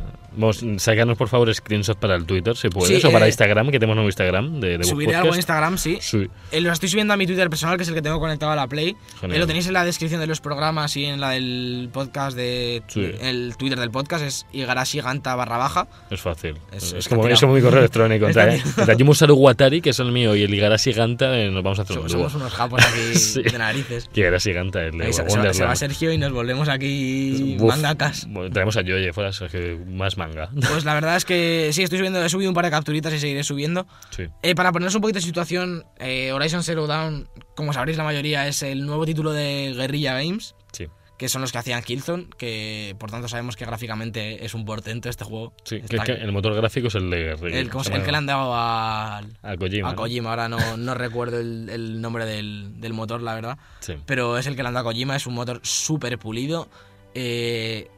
[0.78, 3.80] Sácanos por favor screenshots para el Twitter, si puedes, Sí, o para eh, Instagram, que
[3.80, 5.98] tenemos nuevo Instagram de, de Subiré algo en Instagram, sí.
[6.02, 8.52] Sí, Eh, lo estoy subiendo a mi Twitter personal, que es el que tengo conectado
[8.52, 8.96] a la Play.
[9.24, 12.84] Eh, lo tenéis en la descripción de los programas y en la del podcast de
[12.88, 13.12] Sí.
[13.22, 15.88] el Twitter del podcast es Igarashi Ganta barra baja.
[16.10, 16.56] es fácil.
[16.72, 18.28] Es- Es, como, es como mi correo electrónico.
[18.28, 18.62] Entre,
[18.98, 21.98] Yumusaru Watari, que es el mío, y el Igarashi Ganta, eh, nos vamos a hacer
[22.00, 24.10] un somos unos japos aquí de narices.
[24.14, 25.76] Que Igarashi Ganta, el de se, se va.
[25.76, 27.70] Sergio y nos volvemos aquí Buf.
[27.70, 28.28] mangakas.
[28.30, 30.50] Bueno, traemos a Yoye fuera, Sergio, más manga.
[30.70, 33.20] Pues la verdad es que sí, estoy subiendo, he subido un par de capturitas y
[33.20, 33.88] seguiré subiendo.
[34.12, 34.24] Sí.
[34.44, 38.48] Eh, para poneros un poquito de situación, eh, Horizon Zero Dawn, como sabréis la mayoría,
[38.48, 40.88] es el nuevo título de Guerrilla Games, Sí.
[41.18, 45.10] que son los que hacían Killzone, que por tanto sabemos que gráficamente es un portento
[45.10, 45.54] este juego.
[45.64, 47.58] Sí, que, Está- que el motor gráfico es el de Guerrilla.
[47.60, 49.22] el, ¿cómo se- Se el que le han dado A
[49.58, 49.90] Kojima.
[49.90, 49.96] a.
[49.96, 53.58] Kojima, ahora no, no recuerdo el, el nombre del, del motor, la verdad.
[53.80, 53.96] Sí.
[54.06, 56.70] Pero es el que le han dado a Kojima, es un motor súper pulido,
[57.16, 57.90] eh,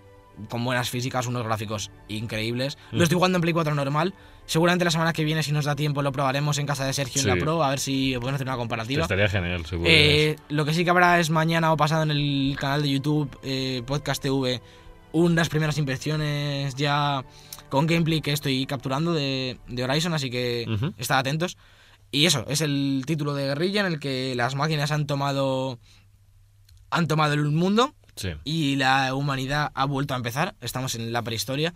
[0.47, 2.78] con buenas físicas, unos gráficos increíbles.
[2.91, 4.13] Lo estoy jugando en Play 4 normal.
[4.45, 7.21] Seguramente la semana que viene, si nos da tiempo, lo probaremos en casa de Sergio
[7.21, 7.30] Sí.
[7.30, 9.04] en la Pro, a ver si podemos hacer una comparativa.
[9.04, 9.89] Estaría genial, seguro.
[9.91, 13.30] Eh, lo que sí que habrá es mañana o pasado en el canal de YouTube,
[13.43, 14.60] eh, Podcast TV,
[15.12, 17.23] unas primeras impresiones ya
[17.69, 20.93] con gameplay que estoy capturando de, de Horizon, así que Ujú.
[20.97, 21.56] estad atentos.
[22.12, 25.78] Y eso, es el título de guerrilla en el que las máquinas han tomado
[26.89, 28.29] han tomado el mundo Sí.
[28.43, 30.55] y la humanidad ha vuelto a empezar.
[30.62, 31.73] Estamos en la prehistoria.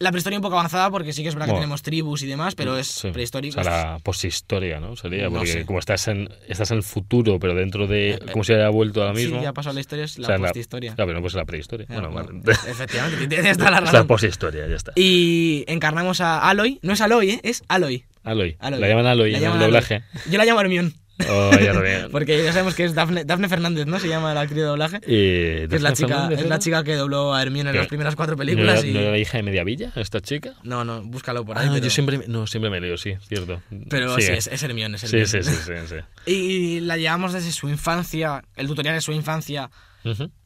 [0.00, 1.62] La prehistoria un poco avanzada porque sí que es verdad que Bueno.
[1.66, 3.10] tenemos tribus y demás, pero es Sí.
[3.12, 3.60] prehistórico.
[3.60, 4.96] O sea, la poshistoria, ¿no?
[4.96, 5.64] Sería, No porque sé.
[5.66, 8.14] como estás en, estás en el futuro, pero dentro de.
[8.14, 9.40] Eh, como si hubiera vuelto ahora Sí, mismo.
[9.40, 10.94] ya ha pasado la historia, es la o sea, posthistoria.
[10.96, 11.84] Claro, pero no pues la prehistoria.
[11.84, 12.58] Eh, bueno, bueno, vale.
[12.68, 14.06] Efectivamente, tienes toda la Es la razón.
[14.08, 14.90] poshistoria, ya está.
[14.96, 16.80] Y encarnamos a Aloy.
[16.82, 17.40] No es Aloy, ¿eh?
[17.44, 18.04] es Aloy.
[18.24, 18.56] Aloy.
[18.58, 18.80] Aloy.
[18.80, 19.66] La llaman Aloy La en el llaman Aloy.
[19.70, 20.02] doblaje.
[20.28, 20.92] Yo la llamo Hermión.
[21.28, 22.10] Oh, ya lo veo.
[22.12, 23.98] Porque ya sabemos que es Dafne, Dafne Fernández, ¿no?
[24.00, 25.00] Se llama la actriz de doblaje.
[25.00, 28.34] Que es la chica, es la chica que dobló a Hermione en las primeras cuatro
[28.36, 28.84] ¿No era, películas.
[28.84, 30.54] no era la hija de Mediavilla, esta chica?
[30.64, 31.66] No, no, búscalo por ahí.
[31.68, 33.62] Ah, pero yo siempre, me- no, siempre me leo, sí, cierto.
[33.88, 34.96] pero sí, es, es Hermione.
[34.96, 35.26] Es sí, Hermione.
[35.26, 35.96] sí, sí, sí, sí.
[36.30, 39.70] Y la llevamos desde su infancia, el tutorial de su infancia,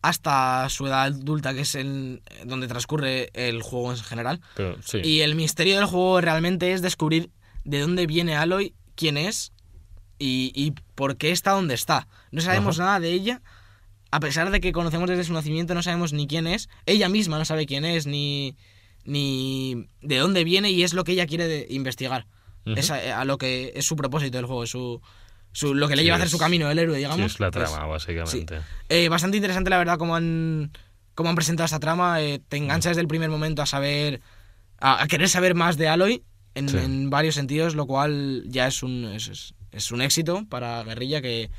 [0.02, 4.40] hasta su edad adulta, que es en donde transcurre el juego en general.
[4.54, 5.00] Pero sí.
[5.02, 7.31] Y el misterio del juego realmente es descubrir
[7.64, 9.52] de dónde viene Aloy, quién es
[10.18, 12.09] y, y por qué está donde está.
[12.31, 13.40] No sabemos nada de ella.
[14.11, 16.68] A pesar de que conocemos desde su nacimiento, no sabemos ni quién es.
[16.87, 18.57] Ella misma no sabe quién es, ni,
[19.04, 22.26] ni de dónde viene y es lo que ella quiere de- investigar.
[22.64, 25.00] Es a, a lo que es su propósito del juego, es su,
[25.52, 27.33] su- lo que le Sí, lleva a hacer su camino, el héroe, Sí, digamos.
[27.33, 28.61] es la Pues, trama, básicamente.
[28.90, 30.70] eh, bastante interesante, la verdad, cómo han,
[31.14, 32.20] cómo han presentado esta trama.
[32.20, 34.20] eh, te engancha desde el primer momento a saber.
[34.81, 36.22] a, a querer saber más de Aloy
[36.54, 41.20] en, varios sentidos, lo cual ya es un, es, es- es un éxito para Guerrilla
[41.22, 41.50] que.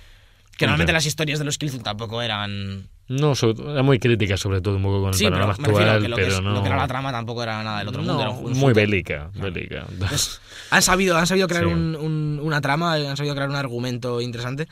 [0.57, 0.71] Que Hombre.
[0.71, 2.87] normalmente las historias de los Killzone tampoco eran.
[3.07, 6.01] No, sobre todo- era muy crítica, sobre todo un poco con el Sí, panorama actual,
[6.01, 6.51] que lo que, pero es- no.
[6.51, 8.23] lo que era la trama tampoco era nada del otro mundo.
[8.23, 9.85] No, un- muy bélica, bélica.
[9.89, 11.69] Entonces, han sabido, han sabido crear Sí.
[11.71, 14.67] un- un- una trama, han sabido crear un argumento interesante.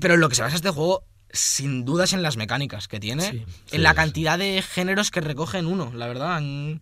[0.00, 3.44] Pero lo que se basa este juego, sin dudas, en las mecánicas que tiene, Sí,
[3.72, 6.36] en la cantidad de géneros que recoge en uno, la verdad.
[6.36, 6.80] Han-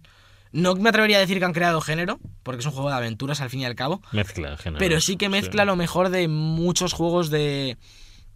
[0.57, 3.41] No me atrevería a decir que han creado género, porque es un juego de aventuras
[3.41, 4.79] al fin y al cabo, Mezcla, género.
[4.79, 7.77] pero sí que mezcla lo mejor de muchos juegos de,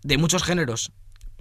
[0.03, 0.93] de muchos géneros.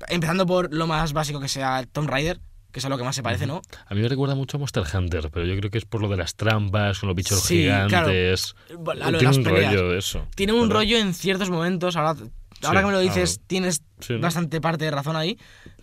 [0.08, 2.40] Empezando por lo más básico que sea Tomb Raider,
[2.72, 3.62] que es a lo que más se parece, ¿no?
[3.88, 6.08] A mí me recuerda mucho a Monster Hunter, pero yo creo que es por lo
[6.08, 7.88] de las trampas, con los bichos Sí, claro.
[7.90, 8.56] gigantes.
[8.70, 9.74] A lo de Tiene un peleas.
[9.74, 10.28] rollo de eso.
[10.36, 10.76] Tiene un ¿verdad?
[10.76, 11.96] rollo en ciertos momentos.
[11.98, 12.30] Ahora, ahora
[12.62, 14.20] Sí, que me lo dices, tienes sí, ¿no?
[14.22, 15.38] bastante parte de razón ahí.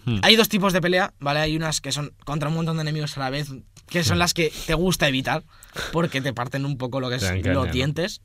[0.07, 0.21] Hmm.
[0.23, 1.41] Hay dos tipos de pelea, ¿vale?
[1.41, 3.51] Hay unas que son contra un montón de enemigos a la vez,
[3.89, 5.45] que son las que te gusta evitar,
[5.93, 8.21] porque te parten un poco lo que es los dientes.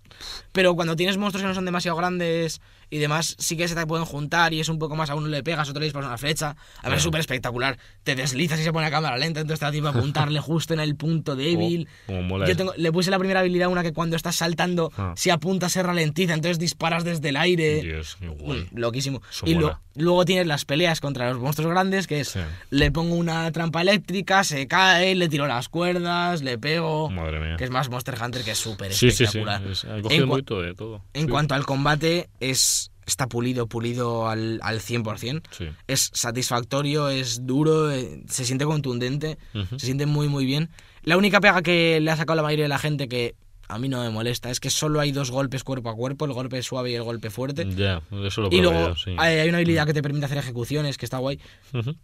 [0.51, 3.87] Pero cuando tienes monstruos que no son demasiado grandes y demás, sí que se te
[3.87, 6.17] pueden juntar y es un poco más, a uno le pegas, otro le disparas una
[6.19, 6.55] flecha.
[6.83, 7.79] A ver, es súper espectacular.
[8.03, 10.73] Te deslizas y se pone a cámara lenta, entonces te da tiempo a apuntarle justo
[10.75, 11.87] en el punto débil.
[12.07, 15.13] Oh, mola Yo tengo, le puse la primera habilidad, una que cuando estás saltando, Ah.
[15.15, 17.81] si apuntas se ralentiza, entonces disparas desde el aire.
[17.81, 18.17] Dios.
[18.19, 19.21] Mm, Loquísimo.
[19.31, 22.39] Eso y lo- luego tienes las peleas contra los monstruos grandes, que es Sí.
[22.71, 27.09] le pongo una trampa eléctrica, se cae, le tiro las cuerdas, le pego.
[27.09, 27.55] Madre mía.
[27.57, 29.23] Que es más Monster Hunter, que es súper Sí, sí, sí.
[29.23, 29.63] espectacular.
[29.71, 31.01] Es, ha En cogido cua- un poquito de todo.
[31.13, 32.80] En Sí, cuanto al combate, es
[33.11, 35.41] está pulido, pulido al, al 100%.
[35.51, 35.65] Sí.
[35.87, 39.37] Es satisfactorio, es duro, eh, se siente contundente,
[39.77, 40.69] se siente muy, muy bien.
[41.03, 43.35] La única pega que le ha sacado la mayoría de la gente, que
[43.67, 44.49] a mí no me molesta.
[44.49, 47.29] Es que solo hay dos golpes cuerpo a cuerpo, el golpe suave y el golpe
[47.29, 47.65] fuerte.
[47.69, 49.15] Ya, eso lo Y luego yo, sí.
[49.17, 51.39] hay hay una habilidad que te permite hacer ejecuciones, que está guay.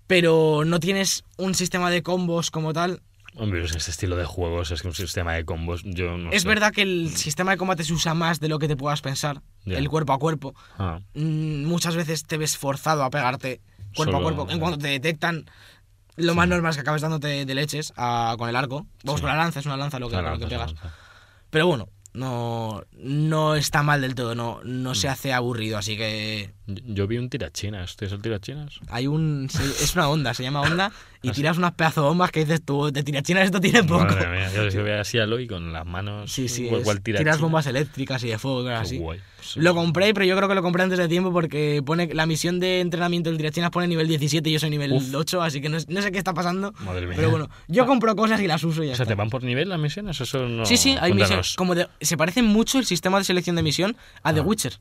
[0.08, 3.02] Pero no tienes un sistema de combos como tal.
[3.38, 6.42] Hombre, es ese estilo de juegos, es que un sistema de combos, yo no es
[6.42, 6.48] sé.
[6.48, 9.42] verdad que el sistema de combate se usa más de lo que te puedas pensar,
[9.66, 10.56] el cuerpo a cuerpo.
[10.78, 13.62] Ah, Mm, Muchas veces te ves forzado a pegarte
[13.96, 14.52] cuerpo Solo- a cuerpo.
[14.52, 15.46] En cuanto te detectan,
[16.16, 18.88] lo más normal es que acabes dándote de leches a- con el arco.
[19.04, 19.22] Vamos, Sí.
[19.22, 20.74] con la lanza, es una lanza lo que, lo que pegas.
[21.52, 24.96] Pero bueno, no, no está mal del todo, no, no Mm.
[24.96, 28.80] se hace aburrido, así que Yo- vi un tirachinas, ¿este es el tirachinas?
[28.90, 29.48] hay un...
[29.50, 31.38] se- es una onda, se llama onda, y Ah, sí.
[31.42, 34.04] tiras unas pedazo de bombas que dices tú, de tirachinas esto tiene poco.
[34.04, 36.32] Madre mía, yo se ve así a Aloy con las manos.
[36.32, 38.98] Sí, sí, igual tiras bombas eléctricas y de fuego, cosas así.
[38.98, 39.20] guay.
[39.42, 39.62] Sí.
[39.62, 42.60] Lo compré, pero yo creo que lo compré antes de tiempo porque pone la misión
[42.60, 45.14] de entrenamiento del tirachinas pone nivel 17 y yo soy nivel Uf.
[45.16, 46.74] 8, así que no, no sé qué está pasando.
[46.80, 47.16] Madre mía.
[47.16, 49.14] Pero bueno, yo compro cosas y las uso y ya O sea, está.
[49.14, 50.20] ¿te van por nivel las misiones?
[50.20, 50.66] Eso no.
[50.66, 51.20] Sí, sí, hay Cuéntanos.
[51.30, 51.56] misiones.
[51.56, 54.44] Como de- se parece mucho el sistema de selección de misión a The Ah.
[54.44, 54.80] Witcher.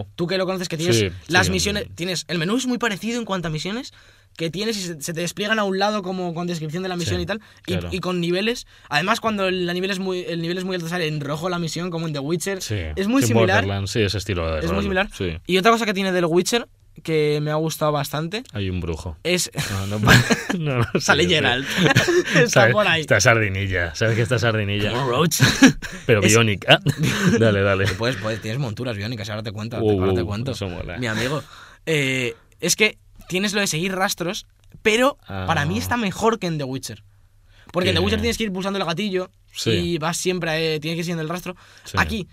[0.00, 1.86] Oh, Tú que lo conoces, que tienes Sí, las sí, misiones.
[1.94, 3.92] tienes El menú es muy parecido en cuanto a misiones.
[4.36, 6.96] Que tienes y se, se te despliegan a un lado como con descripción de la
[6.96, 7.40] misión Sí, y tal.
[7.60, 7.88] y- claro.
[7.90, 8.66] Y, con niveles.
[8.90, 11.58] Además, cuando el nivel es muy, el nivel es muy alto, sale en rojo la
[11.58, 12.60] misión, como en The Witcher.
[12.60, 12.76] sí.
[12.96, 13.64] Es muy similar.
[13.88, 15.08] Sí, ese estilo de Es muy similar.
[15.16, 16.68] Sí, Y otra cosa que tiene del Witcher,
[17.02, 19.16] que me ha gustado bastante, hay un brujo.
[19.22, 19.50] es.
[19.70, 19.98] No, no,
[20.58, 21.26] no, sale.
[21.26, 21.66] Geralt.
[22.34, 23.02] Está por ahí.
[23.02, 24.90] Está sardinilla, ¿sabes que está sardinilla?
[24.92, 25.36] Roach.
[26.06, 26.80] Pero Es- biónica.
[27.38, 27.86] dale, dale.
[27.98, 29.76] Pues, pues tienes monturas biónicas, ahora te cuento.
[29.76, 30.52] Ahora te wow, cuento.
[30.52, 30.98] eso mola.
[30.98, 31.42] Mi amigo.
[31.86, 34.46] Eh, es que tienes lo de seguir rastros,
[34.82, 35.44] pero Ah.
[35.46, 37.02] para mí está mejor que en The Witcher.
[37.72, 39.70] Porque en The Witcher tienes que ir pulsando el gatillo Sí.
[39.70, 41.56] y vas siempre, eh, tienes que ir siguiendo el rastro.
[41.84, 41.96] Sí.
[41.98, 42.28] Aquí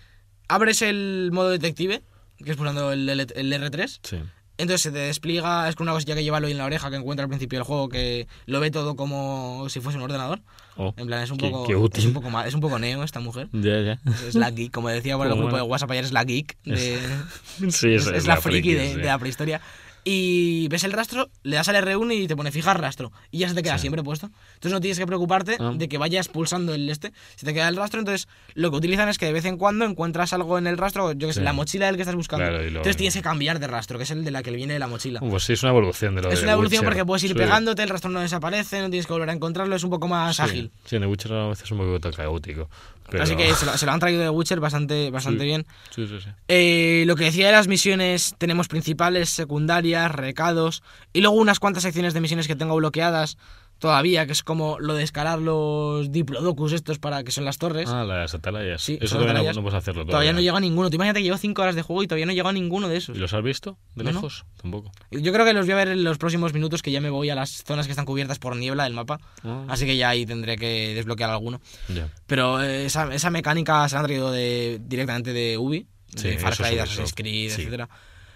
[0.47, 2.01] abres el modo detective,
[2.43, 3.99] que es pulsando el, L- el R3.
[4.03, 4.17] Sí.
[4.57, 7.23] Entonces se te despliega, es con una cosilla que lleva en la oreja que encuentra
[7.23, 10.41] al principio del juego, que lo ve todo como si fuese un ordenador.
[10.77, 11.99] Oh, En plan, es un qué- poco, qué útil.
[12.01, 13.47] es un poco mal- es un poco neo esta mujer.
[13.53, 13.99] Ya, ya.
[14.27, 15.61] Es la geek, como decía por el grupo de.
[15.63, 16.99] WhatsApp ayer, es la geek de,
[17.71, 18.95] Sí, es, es la friki de, sí.
[18.99, 19.59] de la prehistoria.
[20.05, 23.11] Y ves el rastro, le das al R1 y te pone fijar rastro.
[23.31, 23.81] Y ya se te queda Sí.
[23.83, 24.27] siempre puesto.
[24.55, 25.71] Entonces no tienes que preocuparte Ah.
[25.75, 27.13] de que vayas pulsando el este.
[27.35, 29.85] Se te queda el rastro, entonces lo que utilizan es que de vez en cuando
[29.85, 31.43] encuentras algo en el rastro, yo que sé, Sí.
[31.45, 32.45] la mochila del que estás buscando.
[32.45, 34.51] Claro, y lo- Entonces tienes que cambiar de rastro, que es el de la que
[34.51, 35.19] viene de la mochila.
[35.21, 36.89] Pues sí, es una evolución de lo es de una evolución Witcher.
[36.89, 37.35] porque puedes ir Sí.
[37.35, 40.39] pegándote, el rastro no desaparece, no tienes que volver a encontrarlo, es un poco más
[40.39, 40.71] ágil.
[40.85, 42.69] Sí, en The Witcher a veces es un poquito caótico.
[43.13, 43.23] Pero...
[43.25, 45.45] Así que se lo, se lo han traído de Witcher bastante, bastante Sí.
[45.45, 45.65] bien.
[45.91, 46.29] Sí, sí, sí.
[46.47, 50.81] Eh, lo que decía de las misiones, tenemos principales, secundarias, recados
[51.13, 53.37] y luego unas cuantas secciones de misiones que tengo bloqueadas
[53.83, 57.89] todavía, que es como lo de escalar los diplodocus estos para que son las torres.
[57.89, 58.81] Ah, las atalayas.
[58.81, 59.55] Sí, Eso todavía no, atalayas.
[59.57, 60.89] no puedes hacerlo todavía no llega a ninguno.
[60.89, 62.95] Tú imagínate que llevo 5 horas de juego y todavía no llega a ninguno de
[62.95, 63.17] esos.
[63.17, 64.15] ¿Y los has visto de No, no.
[64.19, 64.45] lejos?
[64.61, 64.91] Tampoco.
[65.11, 67.29] Yo creo que los voy a ver en los próximos minutos que ya me voy
[67.29, 69.19] a las zonas que están cubiertas por niebla del mapa.
[69.43, 71.59] Ah, Así que ya ahí tendré que desbloquear alguno.
[71.89, 72.07] ya.
[72.25, 76.55] Pero eh, esa, esa mecánica se han traído de, directamente de Ubi, Sí, de Far
[76.55, 76.81] Cry, de.
[76.81, 77.61] Assassin's Creed, Sí.
[77.63, 77.89] etcétera.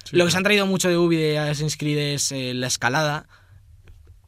[0.04, 2.68] Sí, Lo que se han traído mucho de Ubi de Assassin's Creed es eh, la
[2.68, 3.28] escalada.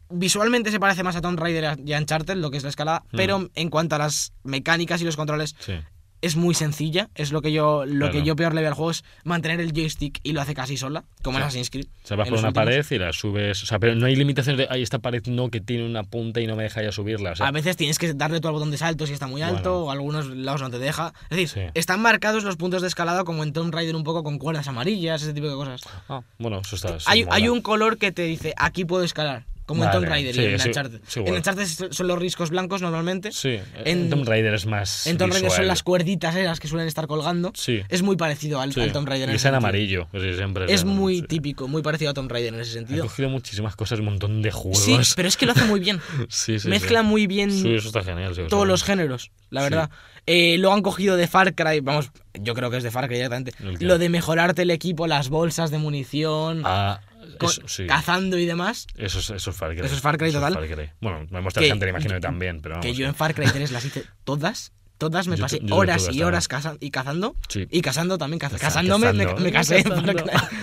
[0.09, 3.03] Visualmente se parece más a Tomb Raider y a Uncharted, lo que es la escalada,
[3.11, 3.17] Mm.
[3.17, 5.73] pero en cuanto a las mecánicas y los controles, Sí.
[6.21, 7.09] es muy sencilla.
[7.15, 8.11] Es lo que yo lo Claro.
[8.11, 10.75] que yo peor le veo al juego es mantener el joystick y lo hace casi
[10.75, 11.43] sola, como en.
[11.45, 11.85] Assassin's Creed.
[12.03, 12.65] O sea, vas por una últimos.
[12.65, 13.63] pared y la subes.
[13.63, 14.67] O sea, pero no hay limitaciones de.
[14.69, 17.31] Ay, esta pared no, que tiene una punta y no me deja ya subirla.
[17.31, 19.41] O sea, A veces tienes que darle tú al botón de salto si está muy
[19.43, 19.85] alto, Bueno.
[19.85, 21.13] o algunos lados no te deja.
[21.29, 21.61] Es decir, Sí.
[21.75, 25.21] están marcados los puntos de escalada como en Tomb Raider un poco con cuerdas amarillas,
[25.21, 25.81] ese tipo de cosas.
[26.09, 26.95] ah, bueno, eso está.
[26.97, 27.35] eso hay, mola.
[27.35, 30.41] hay un color que te dice, aquí puedo escalar, como en Vale, Tomb Raider sí,
[30.41, 31.01] y en Uncharted.
[31.07, 31.33] sí, en.
[31.35, 33.31] Uncharted son los riscos blancos normalmente.
[33.31, 35.05] Sí, en- en Tomb Raider es más.
[35.05, 37.51] En Tomb Raider son las cuerditas esas que suelen estar colgando.
[37.53, 37.81] Sí.
[37.87, 39.29] Es muy parecido al, al Tomb Raider.
[39.29, 40.07] Y en es en amarillo.
[40.11, 43.03] sí, siempre Es en- muy típico, muy parecido a Tomb Raider en ese Ha sentido.
[43.03, 44.83] cogido muchísimas cosas, un montón de juegos.
[44.83, 45.99] Sí, pero es que lo hace muy bien.
[46.29, 48.33] Sí, sí, Mezcla muy bien eso está genial.
[48.49, 49.89] todos los géneros, la verdad.
[50.25, 53.15] Eh, luego han cogido de Far Cry, vamos, yo creo que es de Far Cry
[53.17, 57.01] directamente, lo de mejorarte el equipo, las bolsas de munición, Ah,
[57.47, 57.87] eso, sí.
[57.87, 58.87] cazando y demás.
[58.95, 59.85] Eso es, eso es Far Cry.
[59.85, 60.53] Eso es Far Cry total.
[60.53, 60.89] Far Cry.
[61.01, 63.85] Bueno, me Que- Hunter imagino que también, pero que yo en Far Cry 3 las
[63.85, 64.71] hice todas.
[64.97, 67.33] Todas me Yo pasé yo horas y horas caza- y cazando.
[67.47, 67.65] Sí.
[67.71, 68.37] Y cazando también.
[68.39, 69.43] caza- Caza- cazándome, me, cazando.
[69.43, 70.23] me casé en Far Cazando.
[70.23, 70.31] Cry.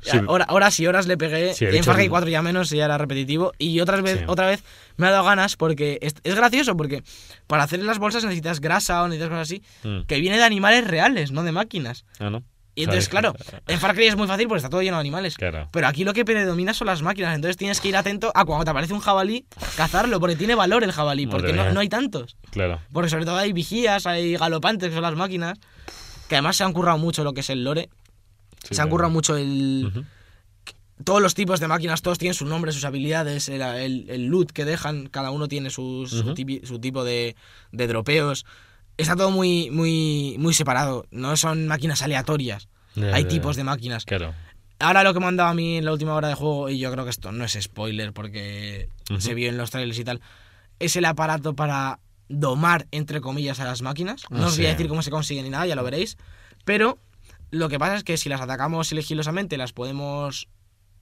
[0.00, 0.16] Sí.
[0.26, 1.52] Hora- horas y horas le pegué.
[1.52, 3.52] Sí, en Far Cry el- 4 ya menos, ya era repetitivo.
[3.58, 4.24] Y otra vez, Sí.
[4.26, 4.62] otra vez
[4.96, 7.02] me ha dado ganas porque es, es gracioso porque
[7.46, 10.04] para hacer las bolsas necesitas grasa o necesitas cosas así Mm.
[10.06, 12.06] que viene de animales reales, no de máquinas.
[12.18, 12.42] Ah, ¿no?
[12.76, 13.34] Y entonces, Claro.
[13.68, 15.36] en Far Cry es muy fácil porque está todo lleno de animales.
[15.36, 15.68] Claro.
[15.70, 17.34] Pero aquí lo que predomina son las máquinas.
[17.34, 20.82] Entonces tienes que ir atento a cuando te aparece un jabalí, cazarlo, porque tiene valor
[20.84, 22.36] el jabalí, porque no, no hay tantos.
[22.50, 22.80] Claro.
[22.92, 25.58] Porque sobre todo hay vigías, hay galopantes, que son las máquinas.
[26.28, 27.90] Que además se han currado mucho lo que es el lore.
[28.62, 28.90] Sí, se han claro.
[28.90, 30.04] currado mucho el.
[31.04, 34.52] Todos los tipos de máquinas, todos tienen su nombre, sus habilidades, el, el- el loot
[34.52, 37.34] que dejan, cada uno tiene sus- su, tipi- su tipo de,
[37.72, 38.46] de dropeos.
[38.96, 41.06] Está todo muy, muy, muy separado.
[41.10, 42.68] No son máquinas aleatorias.
[43.12, 44.04] Hay tipos de máquinas.
[44.04, 44.34] Claro.
[44.78, 46.78] Ahora lo que me han dado a mí en la última hora de juego, y
[46.78, 50.20] yo creo que esto no es spoiler porque se vio en los trailers y tal,
[50.78, 54.24] es el aparato para domar, entre comillas, a las máquinas.
[54.30, 56.16] No Ah, os voy a decir cómo se consigue ni nada, ya lo veréis.
[56.64, 56.98] Pero
[57.50, 60.48] lo que pasa es que si las atacamos sigilosamente, las podemos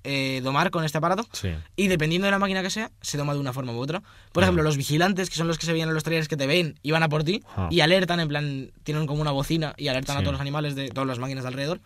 [0.04, 1.26] eh, domar con este aparato.
[1.32, 1.50] Sí.
[1.76, 4.02] Y dependiendo de la máquina que sea, se toma de una forma u otra.
[4.32, 4.46] Por Ah.
[4.46, 6.78] ejemplo, los vigilantes, que son los que se veían en los trailers que te ven
[6.82, 7.68] y van a por ti Ah.
[7.70, 10.88] y alertan, en plan, tienen como una bocina y alertan a todos los animales de
[10.90, 11.80] todas las máquinas de alrededor.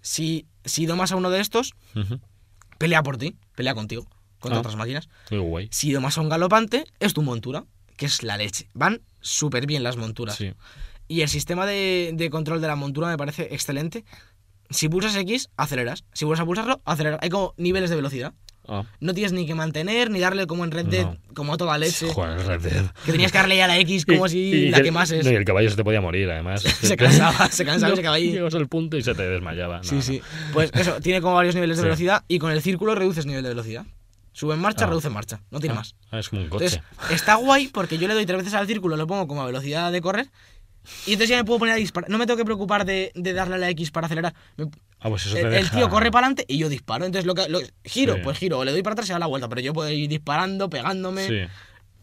[0.00, 1.74] Si, si domas a uno de estos,
[2.78, 4.06] pelea por ti, pelea contigo,
[4.38, 4.60] contra Ah.
[4.60, 5.08] otras máquinas.
[5.28, 5.68] Qué guay.
[5.72, 7.64] Si domas a un galopante, es tu montura,
[7.96, 8.68] que es la leche.
[8.74, 10.36] Van súper bien las monturas.
[10.36, 10.52] Sí.
[11.08, 14.04] Y el sistema de, de control de la montura me parece excelente.
[14.70, 16.04] Si pulsas X, aceleras.
[16.12, 17.18] Si vuelves a pulsarlo, aceleras.
[17.22, 18.34] Hay como niveles de velocidad.
[18.70, 18.84] Ah.
[19.00, 21.16] No tienes ni que mantener, ni darle como en Red Dead, No.
[21.34, 22.06] como a toda leche.
[22.12, 22.84] Joder, Red Dead.
[23.06, 25.24] Que tenías que darle ya la X como Y- si y la que- quemases.
[25.24, 26.60] no, y el caballo se te podía morir, además.
[26.82, 28.30] Se cansaba, se cansaba y se quedaba ahí.
[28.32, 29.82] Llegas al punto y se te desmayaba.
[29.84, 30.20] Sí, sí.
[30.52, 31.86] Pues eso, tiene como varios niveles de Sí.
[31.86, 33.86] velocidad y con el círculo reduces nivel de velocidad.
[34.32, 34.88] Sube en marcha, Ah.
[34.88, 35.40] reduce en marcha.
[35.50, 35.94] No tiene Ah, más.
[36.10, 36.66] ah, es como un coche.
[36.66, 39.46] Entonces, está guay porque yo le doy tres veces al círculo, lo pongo como a
[39.46, 40.28] velocidad de correr.
[41.06, 42.10] Y entonces ya me puedo poner a disparar.
[42.10, 44.34] No me tengo que preocupar de, de darle a la X para acelerar.
[44.56, 44.66] Me-
[45.00, 47.04] ah, pues eso te el, el deja- tío corre para adelante y yo disparo.
[47.04, 48.20] Entonces lo que lo- giro, Sí.
[48.24, 49.48] pues giro, o le doy para atrás y da la vuelta.
[49.48, 51.26] Pero yo puedo ir disparando, pegándome.
[51.26, 51.38] Sí.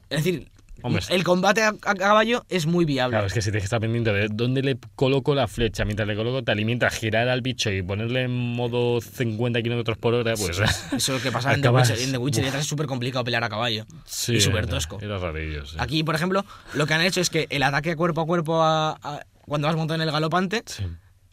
[0.10, 0.50] Es decir,
[0.86, 3.12] Hombre, el combate a, a caballo es muy viable.
[3.14, 6.16] Claro, es que si que estar pendiente de dónde le coloco la flecha, mientras le
[6.16, 10.36] coloco tal y mientras girar al bicho y ponerle en modo 50 kilómetros por hora,
[10.36, 10.60] pues.
[10.60, 12.00] Eso es lo que pasa en The Witcher.
[12.00, 13.86] En The Witcher es súper complicado pelear a caballo.
[14.06, 15.00] sí, y súper era- tosco.
[15.02, 15.76] Era rarillo, sí.
[15.80, 18.92] Aquí, por ejemplo, lo que han hecho es que el ataque cuerpo a cuerpo a-
[19.02, 20.84] a- cuando vas montado en el galopante, Sí.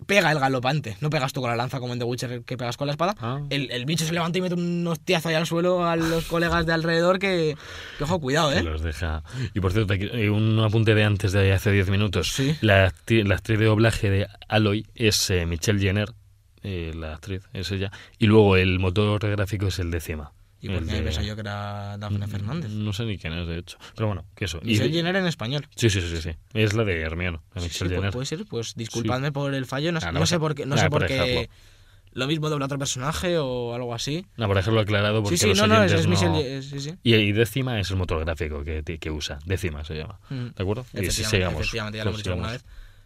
[0.05, 0.97] Pega el galopante.
[1.01, 3.15] No pegas tú con la lanza como en The Witcher que pegas con la espada.
[3.21, 3.41] Ah.
[3.51, 6.67] El, el bicho se levanta y mete un hostiazo ahí al suelo a los colegas
[6.67, 7.57] de alrededor que,
[7.99, 8.63] que ojo, cuidado, ¿eh?
[8.63, 9.23] los deja.
[9.55, 9.95] Y por cierto,
[10.33, 12.33] un apunte de antes de hace 10 minutos.
[12.33, 12.57] Sí.
[12.61, 16.11] La, acti- la actriz de doblaje de Aloy es eh, Michelle Jenner,
[16.63, 17.91] eh, la actriz es ella.
[18.19, 20.33] Y luego el motor gráfico es el décima.
[20.63, 22.71] ¿Y por qué de- pensaba yo que era Dafne Fernández?
[22.71, 23.77] No sé ni quién es, de hecho.
[23.97, 24.59] Pero bueno, que eso.
[24.63, 25.67] Y- Michelle Jenner en español.
[25.77, 26.31] Sí, sí, sí, sí.
[26.55, 29.91] Es la de Hermione, la Sí, sí, puede ser, pues disculpadme por el fallo.
[29.93, 30.65] No, sé- Ah, no sé por qué.
[30.65, 31.51] No sé por qué.
[32.15, 34.27] Lo mismo dobla otro personaje o algo así.
[34.37, 36.59] No, por dejarlo aclarado porque Sí, sí, los no, no, es, es no- Michelle.
[36.59, 36.95] eh, Sí, sí.
[37.03, 39.39] Y, y décima es el motor gráfico que, que usa.
[39.47, 40.21] Décima se llama.
[40.29, 40.49] Mm.
[40.55, 40.85] ¿De acuerdo?
[40.93, 41.61] Y si sigamos.
[41.63, 42.65] efectivamente, ya lo hemos dicho alguna vez.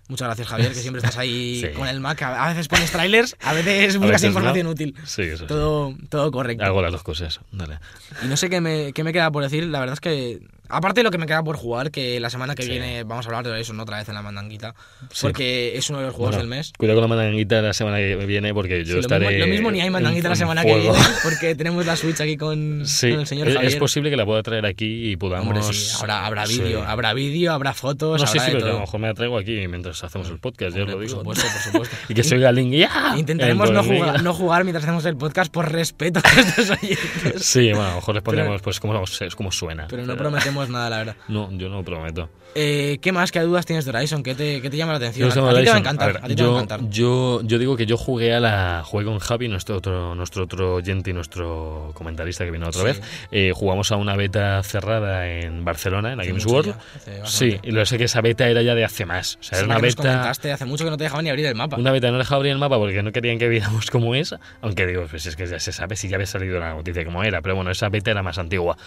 [0.09, 1.69] Muchas gracias, Javier, que siempre estás ahí Sí.
[1.77, 2.23] con el Mac.
[2.23, 4.71] A veces pones trailers, a veces A buscas veces información no.
[4.71, 4.95] útil.
[5.05, 5.47] Sí, eso sí.
[5.47, 6.65] Todo, todo correcto.
[6.65, 7.41] Hago las dos cosas.
[7.53, 7.79] Dale.
[8.23, 9.65] Y no sé qué me, qué me queda por decir.
[9.65, 12.55] La verdad es que, aparte de lo que me queda por jugar, que la semana
[12.55, 12.71] que Sí.
[12.71, 13.83] viene vamos a hablar de eso ¿no?
[13.85, 14.75] otra vez en la mandanguita,
[15.13, 15.19] Sí.
[15.23, 16.73] porque es uno de los juegos Bueno, del mes.
[16.79, 19.27] Cuidado con la mandanguita la semana que viene porque yo Sí, lo, estaré.
[19.29, 22.37] mismo, lo mismo ni hay mandanguita la semana que viene, porque tenemos la Switch aquí
[22.37, 23.65] con, con el señor Javier.
[23.65, 25.47] es posible que la pueda traer aquí y podamos.
[25.47, 25.63] Hombre,
[26.01, 28.81] habrá, habrá vídeo, habrá vídeo, habrá fotos, No, habrá de pero a lo todo.
[28.81, 31.19] mejor me la traigo aquí mientras hacemos el podcast, ya os Hombre, lo por digo.
[31.21, 31.97] supuesto, por supuesto.
[32.09, 32.73] Y que se oiga Link.
[32.75, 33.15] ¡Ya!
[33.17, 36.71] Intentaremos En no todo jugar, no jugar mientras hacemos el podcast por respeto a nuestros
[36.71, 37.45] oyentes.
[37.45, 39.03] Sí, bueno, a lo mejor les Pero- ponemos pues como,
[39.37, 39.87] como suena.
[39.89, 41.17] Pero no prometemos nada, la verdad.
[41.29, 42.29] No, yo no prometo.
[42.59, 43.33] Eh, ¿Qué más?
[43.33, 44.23] ¿Qué dudas tienes de Horizon?
[44.23, 45.31] ¿Qué te, qué te llama la atención?
[45.31, 46.09] Yo A, a ti te va a encantar.
[46.09, 46.89] A ver, a ti te va a yo, encantar.
[46.89, 48.83] yo, yo digo que yo jugué a la.
[48.83, 52.87] Jugué con Javi, nuestro otro, nuestro otro oyente y nuestro comentarista que vino otra Sí.
[52.87, 53.03] vez.
[53.31, 56.75] Eh, jugamos a una beta cerrada en Barcelona, en la Hace Games World.
[57.07, 59.37] ya, Sí, y lo sé que esa beta era ya de hace más.
[59.39, 59.97] O sea, Sí, era una beta.
[59.97, 61.77] comentaste hace mucho que no te dejaban ni abrir el mapa.
[61.77, 64.87] Una beta no dejaba abrir el mapa porque no querían que viéramos cómo es, aunque
[64.87, 67.43] digo, pues es que ya se sabe si ya había salido la noticia cómo era,
[67.43, 68.79] pero bueno, esa beta era más antigua.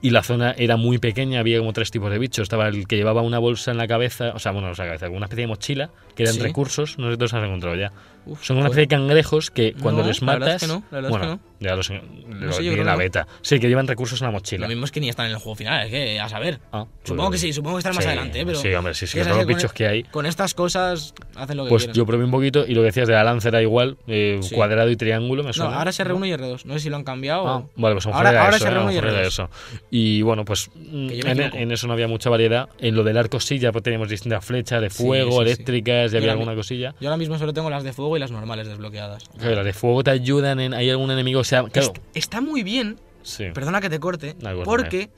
[0.00, 2.44] Y la zona era muy pequeña, había como tres tipos de bichos.
[2.44, 4.84] Estaba el que llevaba una bolsa en la cabeza, o sea, bueno, no en la
[4.86, 6.40] cabeza, una especie de mochila, que eran Sí.
[6.40, 7.92] recursos, no sé si los has encontrado ya.
[8.26, 10.62] Uf, Son una especie de cangrejos que cuando No, les la verdad matas.
[10.62, 12.98] es que no, la verdad es bueno, que ya los, lo sé, la no.
[12.98, 13.26] beta.
[13.40, 14.62] Sí, que llevan recursos en la mochila.
[14.66, 16.60] Lo mismo es que ni están en el juego final, es que a saber.
[16.72, 18.58] Ah, Supongo pues- que sí, supongo que estarán más sí, adelante, pero.
[18.58, 20.02] Sí, hombre, sí, sí, todos los bichos que hay.
[20.04, 21.94] Con estas cosas hacen lo que Pues quieren.
[21.96, 24.54] yo probé un poquito y lo que decías de la lanza era igual, eh, Sí.
[24.54, 26.64] cuadrado y triángulo, me no, ahora es R1 y R2.
[26.66, 27.48] No sé si lo han cambiado.
[27.48, 28.74] Ah, o- vale, pues a lo mejor Ahora- era ahora eso, es ¿eh?
[28.74, 29.26] A lo R1 y mejor era R2.
[29.28, 29.50] eso.
[29.90, 32.68] Y bueno, pues mm, Que yo me en, eso no había mucha variedad.
[32.78, 35.42] En lo del arco sí, ya pues, teníamos distintas flechas de Sí, fuego, sí, sí.
[35.42, 36.94] eléctricas, ya Yo había alguna cosilla.
[37.00, 39.24] Yo ahora mismo solo tengo las de fuego y las normales desbloqueadas.
[39.38, 40.74] Claro, las de fuego te ayudan en...
[40.74, 41.88] Hay algún enemigo, o sea, claro.
[41.88, 43.46] Est- Está muy bien, Sí.
[43.52, 45.10] perdona que te corte, porque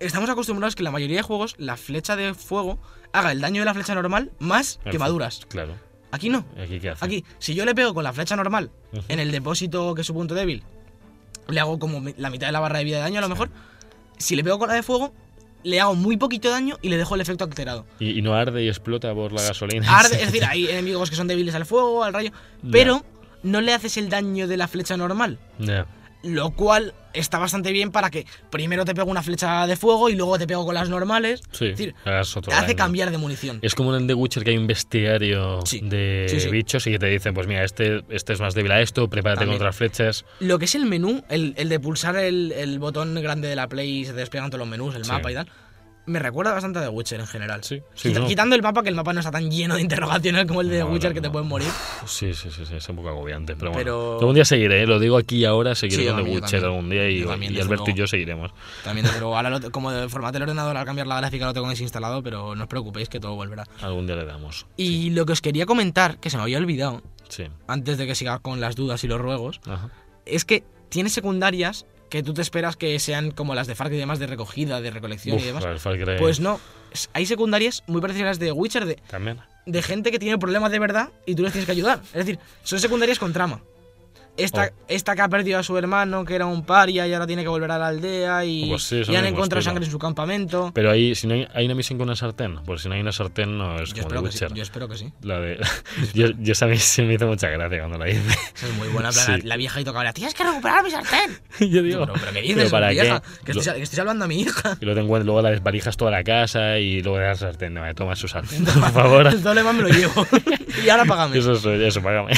[0.00, 2.78] estamos acostumbrados que en la mayoría de juegos la flecha de fuego
[3.12, 5.46] haga el daño de la flecha normal más El quemaduras.
[5.48, 5.74] Claro.
[6.12, 6.44] Aquí no.
[6.62, 7.04] ¿Aquí qué hace?
[7.04, 8.70] Aquí, si yo le pego con la flecha normal
[9.08, 10.62] en el depósito que es su punto débil,
[11.48, 13.32] le hago como la mitad de la barra de vida de daño a lo Sí.
[13.32, 13.50] mejor.
[14.18, 15.12] Si le pego con la de fuego,
[15.62, 17.86] le hago muy poquito daño y le dejo el efecto alterado.
[17.98, 19.98] Y, y no arde y explota por la gasolina.
[19.98, 22.30] Arde, es decir, hay enemigos que son débiles al fuego, al rayo,
[22.70, 23.04] pero
[23.42, 25.38] no le haces el daño de la flecha normal.
[25.58, 25.86] Ya.
[26.22, 30.16] lo cual está bastante bien para que primero te pego una flecha de fuego y
[30.16, 31.40] luego te pego con las normales.
[31.52, 32.76] Sí, es decir, hagas otro te hace daño.
[32.76, 33.58] cambiar de munición.
[33.62, 36.98] Es como en The Witcher que hay un bestiario Sí, de sí, bichos y que
[36.98, 39.58] te dicen, pues mira, este, este es más débil a esto, prepárate También.
[39.58, 40.24] con otras flechas.
[40.40, 43.68] Lo que es el menú, el, el de pulsar el, el botón grande de la
[43.68, 45.48] Play y se te despliegan todos los menús, el mapa y tal,
[46.06, 47.62] me recuerda bastante a The Witcher en general.
[47.64, 48.26] Sí, sí, Quita- no.
[48.26, 50.78] Quitando el mapa, que el mapa no está tan lleno de interrogaciones como el de
[50.78, 51.68] The No, Witcher no, que te pueden morir.
[52.06, 53.54] Sí, sí, sí, sí, es un poco agobiante.
[53.56, 54.86] Pero bueno, Pero- algún día seguiré, ¿eh?
[54.86, 57.84] lo digo aquí ahora, seguiré Sí, con The Witcher algún día y, también, y Alberto
[57.84, 57.98] y luego.
[57.98, 58.52] yo seguiremos.
[58.84, 61.68] También, luego, ahora lo- como de formato el ordenador, al cambiar la gráfica lo tengo
[61.68, 63.64] desinstalado, pero no os preocupéis que todo volverá.
[63.82, 64.66] Algún día le damos.
[64.76, 67.44] Y lo que os quería comentar, que se me había olvidado, Sí.
[67.66, 69.90] antes de que siga con las dudas y los ruegos, Ajá.
[70.24, 73.96] es que tiene secundarias que tú te esperas que sean como las de Far Cry
[73.96, 75.64] y demás, de recogida, de recolección Uf, y demás.
[75.82, 76.60] Cry Pues no,
[77.12, 79.40] hay secundarias muy parecidas a las de Witcher de, También.
[79.66, 82.00] de gente que tiene problemas de verdad y tú les tienes que ayudar.
[82.06, 83.60] Es decir, son secundarias con trama.
[84.36, 84.84] Esta, Oh.
[84.88, 87.48] esta que ha perdido a su hermano, que era un paria, y ahora tiene que
[87.48, 90.70] volver a la aldea y, Pues sí, y han encontrado sangre en su campamento.
[90.74, 93.00] Pero ahí, si no hay, hay una misión con una sartén, pues si no hay
[93.00, 94.52] una sartén no es Yo como sí, Witcher.
[94.54, 95.12] yo espero que sí.
[95.22, 95.58] La de...
[96.14, 98.20] yo, yo esa misión me hizo mucha gracia cuando la hice.
[98.62, 99.10] Es muy buena.
[99.12, 99.40] Sí.
[99.42, 101.38] La vieja y tocaba, tienes que recuperar mi sartén.
[101.70, 103.20] yo digo, pero, pero ¿qué ¿pero dices, para vieja?
[103.20, 103.44] qué?
[103.46, 104.76] Que Lo- estoy, que estoy salvando a mi hija.
[104.80, 107.74] Y luego te encuentras, luego la desvalijas toda la casa y luego de la sartén.
[107.74, 109.26] No, toma su sartén, por favor.
[109.28, 110.26] El doble más me lo llevo.
[110.84, 111.38] y ahora págame.
[111.38, 112.32] Eso, eso, eso, págame.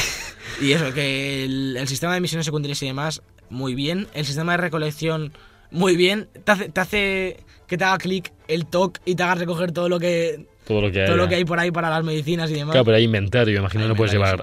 [0.60, 4.08] Y eso, que el, el sistema de misiones secundarias y demás, muy bien.
[4.14, 5.32] El sistema de recolección,
[5.70, 6.28] muy bien.
[6.44, 7.36] Te hace, te hace
[7.66, 10.90] que te haga clic el TOC y te haga recoger todo lo que Todo lo
[10.90, 11.06] que hay.
[11.06, 12.72] todo lo que hay por ahí para las medicinas y demás.
[12.72, 14.42] Claro, pero hay inventario, imagino Hay no puedes llevar.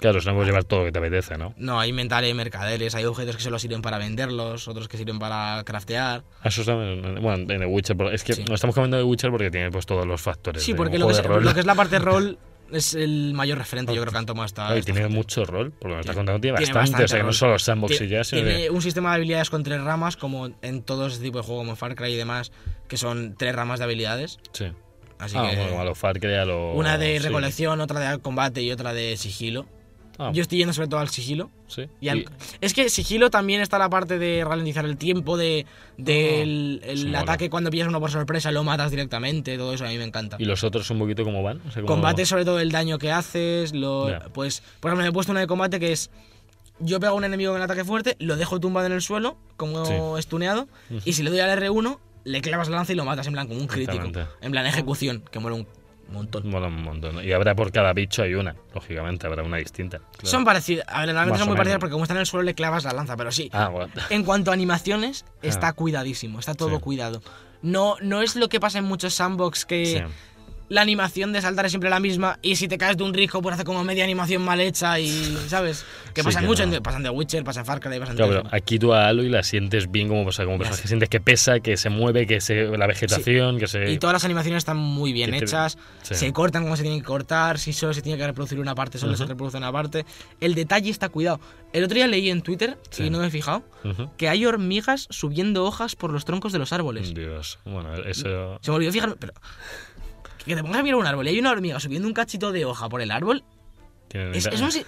[0.00, 1.54] Claro, no puedes llevar todo lo que te apetece, ¿no?
[1.56, 5.18] No, hay inventario, hay mercaderes, hay objetos que solo sirven para venderlos, otros que sirven
[5.20, 6.24] para craftear.
[6.44, 7.96] Eso está en- bueno, en The Witcher.
[8.12, 8.44] Es que Sí.
[8.48, 10.62] no estamos comentando de Witcher porque tiene pues todos los factores.
[10.62, 12.36] Sí, porque lo que, es, lo que es la parte rol
[12.72, 14.68] es el mayor referente, yo creo que han tomado esta.
[14.68, 15.16] Ay, esta tiene gente.
[15.16, 18.00] mucho rol, porque estás Tiene- contando, tiene tiene bastante, o sea, que no solo sandbox
[18.00, 21.20] y ya, Tiene que- un sistema de habilidades con tres ramas, como en todo ese
[21.22, 22.52] tipo de juego, como Far Cry y demás,
[22.88, 24.38] que son tres ramas de habilidades.
[24.52, 24.66] Sí.
[25.18, 26.76] Así ah, que bueno, a los Far Cry, a los...
[26.76, 27.26] una de sí.
[27.26, 29.66] recolección, otra de combate y otra de sigilo.
[30.18, 31.50] Ah, Yo estoy yendo sobre todo al sigilo.
[31.68, 31.88] sí.
[32.00, 32.26] Y al- Y-
[32.60, 37.14] Es que sigilo también está la parte de ralentizar el tiempo, de del Ah, el
[37.14, 40.36] ataque cuando pillas uno por sorpresa, lo matas directamente, todo eso a mí me encanta.
[40.38, 41.60] ¿Y los otros un poquito como van?
[41.66, 45.12] O sea, Combate sobre todo el daño que haces, lo, pues por ejemplo me he
[45.12, 46.10] puesto una de combate que es
[46.78, 50.18] yo pego a un enemigo con ataque fuerte, lo dejo tumbado en el suelo como
[50.18, 50.68] estuneado
[51.04, 53.46] y si le doy al R1 le clavas la lanza y lo matas en plan
[53.48, 54.04] como un crítico,
[54.40, 55.66] en plan ejecución, que mola un
[56.14, 56.48] montón.
[56.48, 57.24] Mola un montón.
[57.24, 59.98] Y habrá por cada bicho hay una, lógicamente, habrá una distinta.
[59.98, 60.26] claro.
[60.26, 62.54] Son parecidas, a ver, realmente son muy parecidas porque como está en el suelo le
[62.54, 63.48] clavas la lanza, pero sí.
[63.52, 63.92] Ah, bueno.
[64.10, 65.72] En cuanto a animaciones, está Ah.
[65.72, 66.80] cuidadísimo, está todo Sí.
[66.80, 67.22] cuidado.
[67.62, 70.02] No, no es lo que pasa en muchos sandbox que Sí.
[70.68, 73.40] La animación de saltar es siempre la misma y si te caes de un risco
[73.42, 75.10] pues hace como media animación mal hecha y
[75.48, 75.84] ¿sabes?
[76.12, 76.82] Que Sí, pasa que mucho, no.
[76.82, 79.28] pasan de Witcher, pasa en Far Cry, pasan Claro, de pero aquí tú a Aloy
[79.28, 82.40] la sientes bien como, o sea, como personaje, sientes que pesa, que se mueve, que
[82.40, 83.90] se la vegetación, que se...
[83.92, 86.14] Y todas las animaciones están muy bien te- hechas, sí.
[86.14, 88.98] se cortan como se tienen que cortar, si solo se tiene que reproducir una parte,
[88.98, 90.04] solo se reproduce una parte.
[90.40, 91.40] El detalle está cuidado.
[91.72, 93.62] El otro día leí en Twitter, y no me he fijado,
[94.16, 97.14] que hay hormigas subiendo hojas por los troncos de los árboles.
[97.14, 98.58] Dios, bueno, eso...
[98.62, 99.34] Se me olvidó fijarme, pero.
[100.46, 102.64] Que te pongas a mirar un árbol y hay una hormiga subiendo un cachito de
[102.64, 103.44] hoja por el árbol.
[104.12, 104.84] Es, es un si-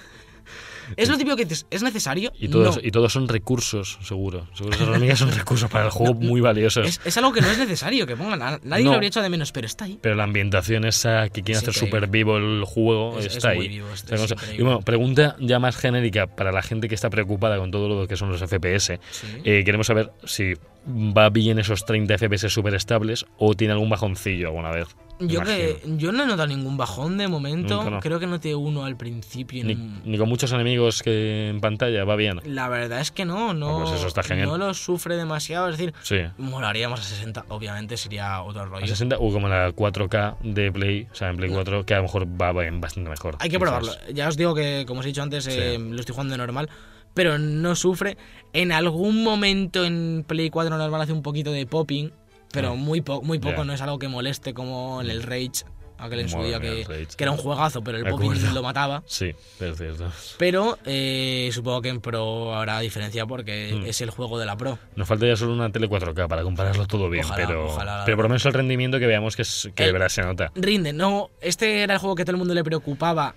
[0.96, 2.32] es lo típico que dices, ¿es necesario?
[2.38, 2.82] y, todos, No.
[2.82, 4.46] y todos son recursos, seguro.
[4.54, 6.86] Seguro esas hormigas son recursos para el juego muy valiosos.
[6.86, 8.40] Es, es algo que no es necesario que pongan.
[8.40, 8.90] a- Nadie No.
[8.90, 9.98] lo habría hecho de menos, pero está ahí.
[10.00, 13.64] Pero la ambientación esa que quiere hacer súper vivo el juego Es- es está muy
[13.64, 13.68] ahí.
[13.68, 14.34] vivo, es- Esa es cosa.
[14.36, 14.60] increíble.
[14.60, 18.06] y bueno, pregunta ya más genérica para la gente que está preocupada con todo lo
[18.08, 18.98] que son los FPS.
[19.10, 19.26] Sí.
[19.44, 20.54] Eh, queremos saber si
[20.86, 24.86] va bien esos 30 FPS súper estables o tiene algún bajoncillo alguna vez.
[25.20, 27.88] Yo que yo no he notado ningún bajón de momento.
[27.90, 28.00] No.
[28.00, 29.64] Creo que noté uno al principio.
[29.64, 32.40] Ni, no- ni con muchos enemigos que en pantalla va bien.
[32.44, 33.80] La verdad es que no, no.
[33.80, 34.48] Ah, pues eso está genial.
[34.48, 35.68] No lo sufre demasiado.
[35.68, 36.18] Es decir, Sí.
[36.38, 37.44] molaríamos a 60.
[37.48, 38.84] Obviamente sería otro rollo.
[38.84, 41.96] A 60 o como la 4K de Play, o sea, en Play 4, que a
[41.98, 43.36] lo mejor va bien, bastante mejor.
[43.40, 43.60] Hay que quizás.
[43.70, 43.92] probarlo.
[44.14, 45.50] Ya os digo que, como os he dicho antes, Sí.
[45.54, 46.68] eh, lo estoy jugando de normal.
[47.14, 48.16] Pero no sufre.
[48.52, 52.12] En algún momento en Play 4 normal hace un poquito de popping.
[52.52, 52.74] Pero Ah.
[52.74, 55.64] muy, po- muy poco, no es algo que moleste como en el Rage.
[56.00, 57.06] Aquel en su día que, el Rage.
[57.16, 58.52] que era un juegazo, pero el acuerdo.
[58.54, 59.02] lo mataba.
[59.06, 60.12] Sí, es cierto.
[60.38, 63.86] Pero eh, supongo que en Pro habrá diferencia porque Mm.
[63.86, 64.78] es el juego de la Pro.
[64.94, 68.16] Nos falta ya solo una tele 4K para compararlo todo bien, Ojalá, pero, ojalá, pero
[68.16, 70.52] por lo menos el rendimiento que veamos que, es, que verdad se nota.
[70.54, 71.30] Rinde, no.
[71.40, 73.34] Este era el juego que todo el mundo le preocupaba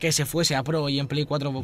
[0.00, 1.62] que se fuese a Pro y en Play 4 fu-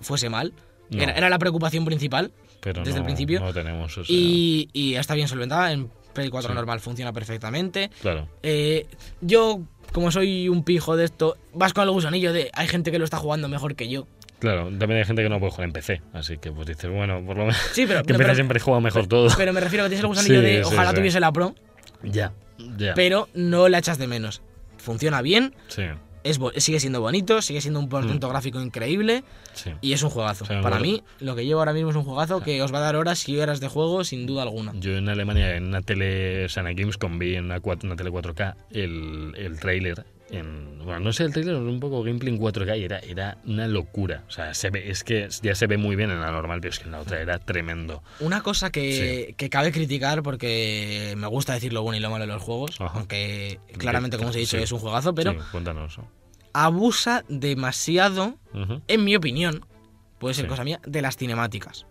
[0.00, 0.52] fuese mal.
[0.90, 1.02] No.
[1.02, 2.30] Era, era la preocupación principal.
[2.60, 3.40] Pero desde no, el principio.
[3.40, 3.98] no tenemos.
[3.98, 5.70] o sea, Y, y está bien solventada.
[5.72, 6.54] En Play 4 Sí.
[6.54, 7.90] normal funciona perfectamente.
[8.02, 8.28] Claro.
[8.42, 8.86] Eh,
[9.20, 9.60] yo,
[9.92, 13.04] como soy un pijo de esto, vas con el gusanillo de hay gente que lo
[13.04, 14.06] está jugando mejor que yo.
[14.38, 17.20] Claro, también hay gente que no puede jugar en PC, así que pues dices, bueno,
[17.26, 19.28] por lo menos Sí, pero, que en pero- siempre juega mejor todo.
[19.36, 20.96] pero me refiero a que tienes el gusanillo Sí, de ojalá sí.
[20.96, 21.54] tuviese la Pro,
[22.04, 22.32] Ya,
[22.76, 22.94] ya.
[22.94, 24.42] pero no la echas de menos.
[24.76, 25.82] Funciona bien, Sí,
[26.30, 28.30] es sigue siendo bonito, sigue siendo un portento Mm.
[28.30, 29.24] gráfico increíble
[29.54, 29.70] sí.
[29.80, 30.44] y es un juegazo.
[30.44, 30.80] Para bueno.
[30.80, 33.28] mí, lo que llevo ahora mismo es un juegazo que os va a dar horas
[33.28, 34.72] y horas de juego sin duda alguna.
[34.76, 39.34] Yo en Alemania, en una tele, o la Gamescom, vi en una, tele 4K el,
[39.36, 40.04] el tráiler.
[40.30, 43.66] En, bueno, no sé el tráiler, un poco gameplay en 4K y era, era una
[43.66, 44.24] locura.
[44.28, 46.70] O sea, se ve, es que ya se ve muy bien en la normal, pero
[46.72, 48.02] es que en la otra era tremendo.
[48.20, 52.26] Una cosa que, que cabe criticar, porque me gusta decir lo bueno y lo malo
[52.26, 52.98] de los juegos, Ajá.
[52.98, 54.62] aunque claramente, como os he dicho, Sí.
[54.62, 55.98] es un juegazo, pero Sí, cuéntanos.
[56.52, 58.82] abusa demasiado, Ujú.
[58.86, 59.64] en mi opinión,
[60.18, 60.48] puede ser Sí.
[60.50, 61.86] cosa mía, de las cinemáticas.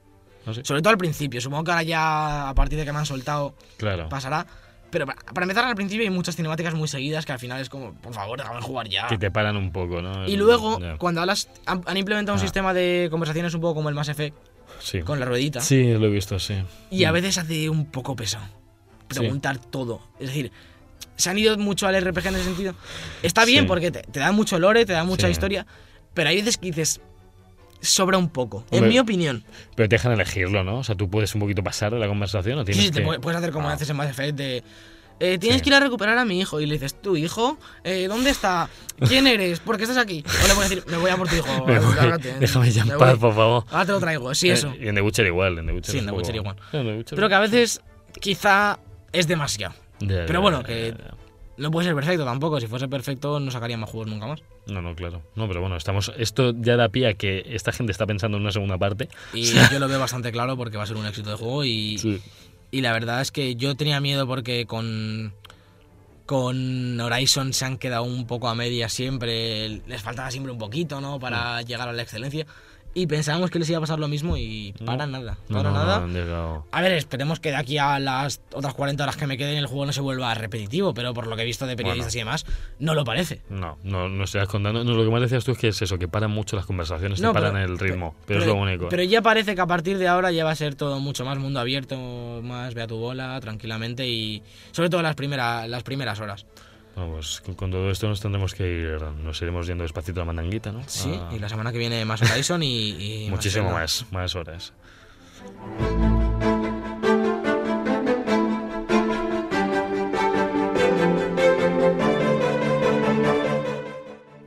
[0.45, 0.61] ¿Ah, sí?
[0.63, 3.55] Sobre todo al principio, supongo que ahora ya a partir de que me han soltado
[3.77, 4.07] Claro.
[4.09, 4.45] pasará.
[4.89, 7.69] Pero para, para empezar al principio hay muchas cinemáticas muy seguidas que al final es
[7.69, 9.07] como, por favor, déjame jugar ya.
[9.07, 10.25] Que te paran un poco, ¿no?
[10.27, 12.43] Y luego, cuando hablas, han, han implementado un Ah.
[12.43, 14.35] sistema de conversaciones un poco como el Mass Effect,
[14.79, 15.01] Sí.
[15.01, 15.59] con la ruedita.
[15.59, 16.55] Sí, lo he visto, sí.
[16.89, 17.13] Y a Mm.
[17.15, 18.45] veces hace un poco pesado.
[19.09, 19.19] Sí.
[19.19, 20.01] Preguntar todo.
[20.19, 20.51] Es decir,
[21.17, 22.73] se han ido mucho al RPG en ese sentido.
[23.23, 23.67] Está bien Sí.
[23.67, 25.65] porque te, te da mucho lore, te da mucha historia,
[26.13, 27.01] pero hay veces que dices,
[27.81, 28.63] sobra un poco.
[28.71, 29.43] en Hombre, mi opinión.
[29.75, 30.79] Pero te dejan elegirlo, ¿no?
[30.79, 33.07] O sea, tú puedes un poquito pasar de la conversación o tienes sí, te que...
[33.07, 33.73] pu- puedes hacer como Ah.
[33.73, 34.63] haces en Mass Effect de...
[35.19, 35.63] eh, tienes Sí.
[35.63, 36.59] que ir a recuperar a mi hijo.
[36.59, 37.57] Y le dices, ¿tu hijo?
[37.83, 38.69] Eh, ¿Dónde está?
[39.07, 39.59] ¿Quién eres?
[39.59, 40.23] ¿Por qué estás aquí?
[40.43, 41.47] O le puedes decir, me voy a por tu hijo.
[41.65, 43.19] Voy, lárgate, déjame ya en paz, voy.
[43.19, 43.63] por favor.
[43.69, 44.33] Ahora te lo traigo.
[44.35, 44.69] Sí, eso.
[44.69, 46.55] Eh, Y en The Witcher igual, en The Witcher Sí, en The Witcher igual.
[46.73, 47.81] En Pero que a veces
[48.19, 48.79] quizá
[49.11, 49.73] es demasiado.
[49.99, 50.93] Pero bueno, que-.
[51.57, 52.59] No puede ser perfecto tampoco.
[52.59, 54.41] Si fuese perfecto, no sacaría más juegos nunca más.
[54.67, 55.23] No, no, claro.
[55.35, 58.43] No, pero bueno, estamos esto ya da pie a que esta gente está pensando en
[58.43, 59.09] una segunda parte.
[59.33, 61.65] Y yo lo veo bastante claro porque va a ser un éxito de juego.
[61.65, 62.21] Y, Sí.
[62.71, 65.33] y la verdad es que yo tenía miedo porque con,
[66.25, 69.81] con Horizon se han quedado un poco a media siempre.
[69.87, 71.17] Les faltaba siempre un poquito, ¿no?
[71.17, 71.21] Mm.
[71.21, 72.45] Para llegar a la excelencia.
[72.97, 75.19] Y pensábamos que les iba a pasar lo mismo y para No.
[75.19, 75.37] nada.
[75.47, 76.63] Para no, nada.
[76.71, 79.67] A ver, esperemos que de aquí a las otras 40 horas que me queden el
[79.67, 82.47] juego no se vuelva repetitivo, pero por lo que he visto de periodistas y demás,
[82.79, 83.41] no lo parece.
[83.51, 84.83] No, no, no estás contando.
[84.83, 87.21] No, lo que más decías tú es que es eso, que paran mucho las conversaciones,
[87.21, 88.15] te paran pero- el ritmo.
[88.25, 88.89] Pero, es lo único.
[88.89, 91.37] Pero ya parece que a partir de ahora ya va a ser todo mucho más
[91.37, 94.41] mundo abierto, más ve a tu bola, tranquilamente y
[94.71, 96.47] sobre todo las, primeras las primeras horas.
[96.97, 100.25] Vamos, con, con todo esto nos tendremos que ir, nos iremos yendo despacito a la
[100.33, 100.81] mandanguita, ¿no?
[100.87, 103.25] Sí, Ah, y la semana que viene más Horizon y...
[103.25, 103.79] y Muchísimo Zelda.
[103.81, 104.73] más, más horas.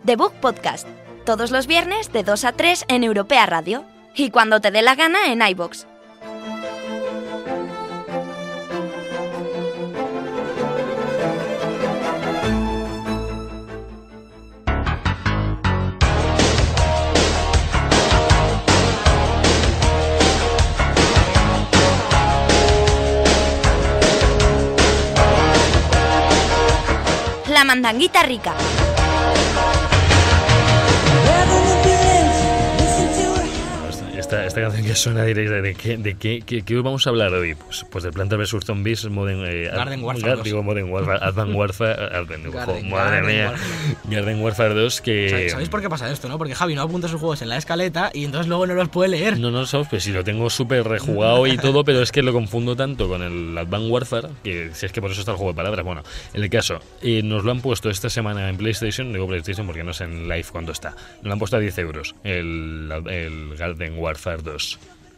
[0.04, 0.86] The Book Podcast.
[1.24, 3.84] Todos los viernes de 2 a 3 en Europea Radio.
[4.14, 5.86] Y cuando te dé la gana en iBox.
[27.70, 28.89] Mandanguita rica.
[34.62, 37.54] Esta, canción que suena directa, ¿de qué, de qué, qué, qué vamos a hablar hoy?
[37.54, 40.44] Pues, pues de Planta vs Zombies, Modern, eh, Garden Warfare Gar- 2.
[40.44, 43.96] digo Modern Warfare, Advanced Warfare, Garden- madre mía, Warfare.
[44.16, 45.30] Garden Warfare 2 que...
[45.30, 46.38] ¿Sabéis- ¿Sabéis por qué pasa esto, no?
[46.38, 49.10] Porque Javi no apunta sus juegos en la escaleta y entonces luego no los puede
[49.10, 49.38] leer.
[49.38, 52.22] No, no lo sabes, pues si lo tengo súper rejugado y todo, pero es que
[52.22, 55.36] lo confundo tanto con el Advanced Warfare, que si es que por eso está el
[55.38, 55.84] juego de palabras.
[55.84, 56.02] Bueno,
[56.34, 59.84] en el caso, eh, nos lo han puesto esta semana en PlayStation, digo PlayStation porque
[59.84, 60.90] no sé en live cuánto está.
[60.90, 64.49] Nos lo han puesto a 10 euros, el, el Garden Warfare 2,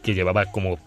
[0.01, 0.79] que llevaba como,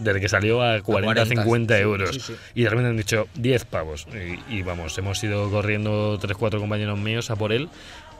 [0.00, 2.10] desde que salió a 40, 40, 50 sí, euros.
[2.10, 2.32] sí, sí.
[2.56, 4.06] Y de repente han dicho 10 pavos.
[4.12, 7.68] Y, y vamos, hemos ido corriendo 3-4 compañeros míos a por él.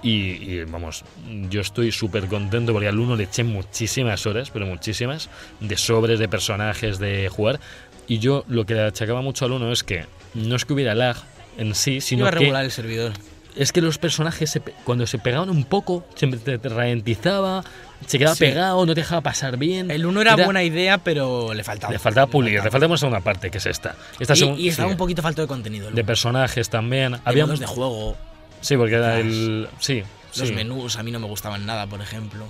[0.01, 1.05] Y, y, vamos,
[1.51, 6.21] yo estoy súper contento porque al uno le eché muchísimas horas, pero muchísimas, de sobres,
[6.21, 7.59] de personajes, de jugar.
[8.07, 10.95] Y yo lo que le achacaba mucho al uno es que no es que hubiera
[10.95, 11.17] lag
[11.59, 13.13] en sí, sino Iba a que regular el servidor.
[13.57, 17.65] es que los personajes se cuando se pegaban un poco, siempre te, te ralentizaba,
[18.07, 18.45] se quedaba Sí.
[18.47, 19.91] pegado, no te dejaba pasar bien.
[19.91, 21.93] El 1 era, buena idea, pero le faltaba.
[21.93, 23.95] Le faltaba pulir, le faltaba una segunda parte, que es esta.
[24.19, 25.91] esta Y, estaba sí, un poquito falto de contenido.
[25.91, 27.15] de personajes también.
[27.15, 28.17] Había Había modos de juego,
[28.61, 29.69] Sí, porque era el.
[29.79, 30.03] Sí,
[30.37, 30.55] los sí.
[30.55, 32.45] menús a mí no me gustaban nada, por ejemplo.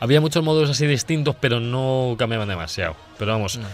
[0.00, 2.96] Había muchos modos así distintos, pero no cambiaban demasiado.
[3.18, 3.66] Pero vamos, No.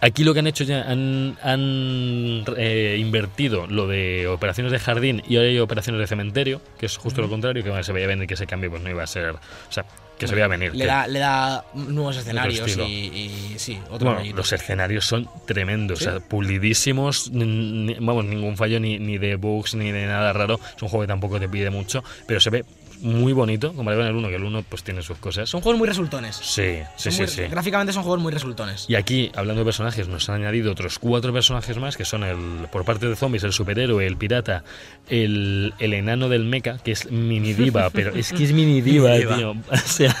[0.00, 5.22] aquí lo que han hecho ya, han, han eh, invertido lo de operaciones de jardín
[5.28, 8.06] y ahora hay operaciones de cementerio, que es justo lo contrario, que bueno, se veía
[8.06, 9.32] venir que ese cambio pues no iba a ser.
[9.34, 9.38] O
[9.68, 9.84] sea,
[10.18, 10.74] que se veía venir.
[10.74, 16.00] Le da, le da nuevos escenarios y, y sí, otro Bueno, los escenarios son tremendos,
[16.00, 16.06] ¿Sí?
[16.06, 20.60] o sea, pulidísimos, vamos, ningún fallo ni, ni de bugs ni de nada raro.
[20.76, 22.64] Es un juego que tampoco te pide mucho, pero se ve
[23.00, 25.48] muy bonito, comparado con el 1, que el 1 pues tiene sus cosas.
[25.48, 26.36] Son juegos muy resultones.
[26.36, 27.42] Sí, sí, sí, muy- sí.
[27.42, 28.86] Gráficamente son juegos muy resultones.
[28.88, 32.66] Y aquí, hablando de personajes, nos han añadido otros cuatro personajes más, que son el,
[32.72, 34.64] por parte de zombies, el superhéroe, el pirata,
[35.08, 39.10] el, el enano del mecha, que es mini diva, pero es que es mini diva,
[39.10, 39.36] Mini diva.
[39.36, 39.54] tío.
[39.72, 40.16] O sea,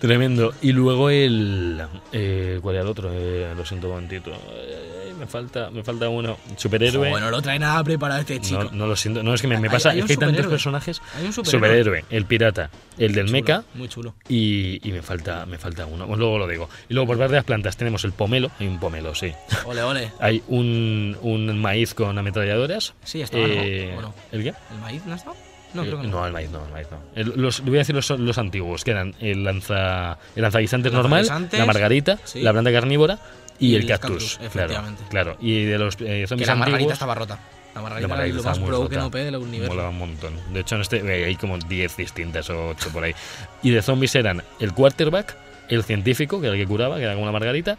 [0.00, 0.52] tremendo.
[0.62, 1.82] Y luego el...
[2.12, 3.10] Eh, ¿Cuál era el otro?
[3.12, 4.30] Eh, lo siento un momentito.
[4.32, 6.36] Eh, me falta, me falta uno.
[6.56, 7.08] Superhéroe.
[7.10, 8.64] Joder, no lo trae nada preparado este chico.
[8.64, 9.22] No, no lo siento.
[9.22, 9.90] No, es que me, me Hay- pasa.
[9.90, 11.02] hay es un que hay tantos personajes.
[11.16, 11.68] Hay un superhéroe.
[11.68, 14.14] Superhéroe, el pirata, el del Chulo, mecha Muy chulo.
[14.28, 16.06] y, y me falta me falta uno.
[16.06, 16.68] Pues luego lo digo.
[16.88, 18.50] Y luego por parte de las plantas tenemos el pomelo.
[18.60, 19.32] Hay un pomelo, sí.
[19.64, 20.12] Ole, ole.
[20.20, 22.94] Hay un, un maíz con ametralladoras.
[23.04, 23.26] Sí, ¿no?
[23.32, 24.14] Eh, ¿O no?
[24.32, 24.48] ¿El qué?
[24.72, 25.32] ¿El maíz no está?
[25.74, 26.26] No, Eh, creo que no.
[26.26, 26.98] el maíz no, el maíz no.
[27.14, 31.26] El- los, voy a decir los, los antiguos, que eran el lanza el lanzaguisantes normal,
[31.52, 32.40] la margarita, sí.
[32.40, 33.18] la planta carnívora
[33.58, 34.10] y, Y el el cactus.
[34.36, 35.02] cactus, claro, efectivamente.
[35.08, 35.36] claro.
[35.40, 37.38] Y de los eh, Que zombies la margarita antiguos, estaba rota.
[37.74, 39.72] La margarita, la margarita era lo más pro que no del universo.
[39.72, 40.32] Molaba un montón.
[40.54, 43.14] De hecho, en este eh, hay como 10 distintas o 8 por ahí.
[43.62, 45.36] Y de zombies eran el quarterback,
[45.68, 47.76] el científico, que era el que curaba, que era como una margarita,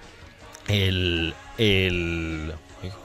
[0.67, 1.33] el.
[1.57, 2.53] el.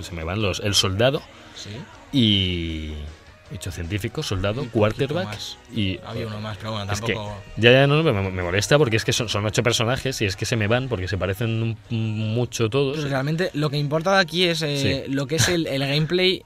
[0.00, 0.60] se me van los.
[0.60, 1.22] El soldado
[1.54, 1.70] Sí.
[2.12, 2.92] y.
[3.52, 5.58] Hecho científico, soldado, quarterback más.
[5.74, 5.98] y.
[6.06, 7.36] Había uno más, pero bueno, Es que tampoco.
[7.56, 10.36] ya, ya no me, me molesta porque es que son, son ocho personajes y es
[10.36, 12.96] que se me van porque se parecen mucho todos.
[12.98, 16.42] Pues realmente lo que importa aquí es eh, lo que es el, el gameplay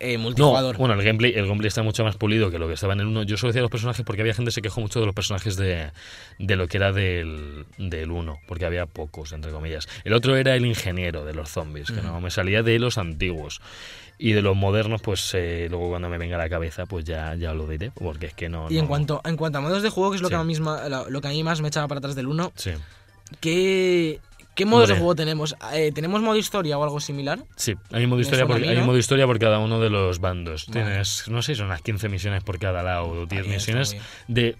[0.00, 0.76] eh, No, multijugador.
[0.76, 3.06] bueno, el gameplay, el gameplay está mucho más pulido que lo que estaba en el
[3.06, 3.22] 1.
[3.22, 5.56] Yo solo decía los personajes porque había gente que se quejó mucho de los personajes
[5.56, 5.90] de,
[6.38, 9.88] de lo que era del, del 1, porque había pocos, entre comillas.
[10.04, 12.06] El otro era el ingeniero de los zombies, que Ujú.
[12.08, 13.60] no me salía de los antiguos.
[14.18, 17.34] Y de los modernos, pues eh, luego cuando me venga a la cabeza, pues ya,
[17.34, 18.70] ya lo diré, porque es que no...
[18.70, 20.32] y en cuanto, en cuanto a modos de juego, que es lo, Sí.
[20.34, 22.52] que, a mí misma, lo, que a mí más me echaba para atrás del 1,
[22.54, 22.70] Sí,
[23.40, 24.20] ¿qué,
[24.54, 25.56] qué modos de juego tenemos?
[25.72, 27.40] Eh, ¿Tenemos modo historia o algo similar?
[27.56, 30.66] sí, hay modo, historia por, hay modo historia por cada uno de los bandos.
[30.68, 30.84] Vale.
[30.84, 33.96] Tienes, no sé, son unas 15 misiones por cada lado, o 10 Ahí está, misiones
[34.28, 34.56] de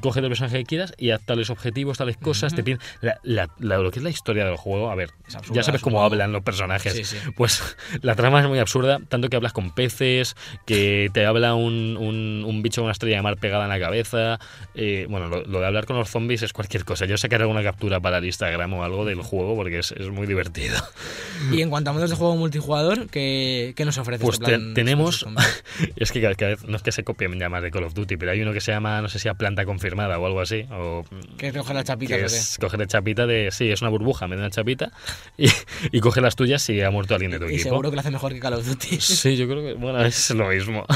[0.00, 3.48] coger el personaje que quieras y haz tales objetivos, tales cosas, te piden la, la-
[3.58, 6.32] la- lo que es la historia del juego, a ver, absurda, ya sabes cómo hablan
[6.32, 6.92] los personajes.
[6.94, 7.16] Sí, sí.
[7.36, 7.62] Pues
[8.02, 10.36] la trama es muy absurda, tanto que hablas con peces,
[10.66, 13.80] que te habla un, un, un bicho con una estrella de mar pegada en la
[13.80, 14.38] cabeza.
[14.74, 17.04] eh, bueno, lo, lo de hablar con los zombies es cualquier cosa.
[17.06, 20.26] Yo sacaré alguna captura para el Instagram o algo del juego porque es, es muy
[20.26, 20.76] divertido.
[21.52, 24.58] Y en cuanto a modos de juego multijugador, ¿qué, qué nos ofrece Pues este te-
[24.58, 25.26] plan tenemos-?
[25.96, 27.94] Es que cada, cada vez, no es que se copien ya más de Call of
[27.94, 30.40] Duty, pero hay uno que se llama, no sé si a planta confirmada o algo
[30.40, 30.64] así.
[30.70, 31.04] O,
[31.36, 33.50] ¿Qué es coger las chapitas que o es coger la chapita de.
[33.50, 34.92] Sí, es una burbuja, me da una chapita
[35.36, 35.48] y,
[35.92, 37.70] y coge las tuyas si ha muerto alguien de tu Y equipo.
[37.70, 39.00] seguro que lo hace mejor que Call of Duty.
[39.00, 40.84] Sí, yo creo que bueno, es lo mismo.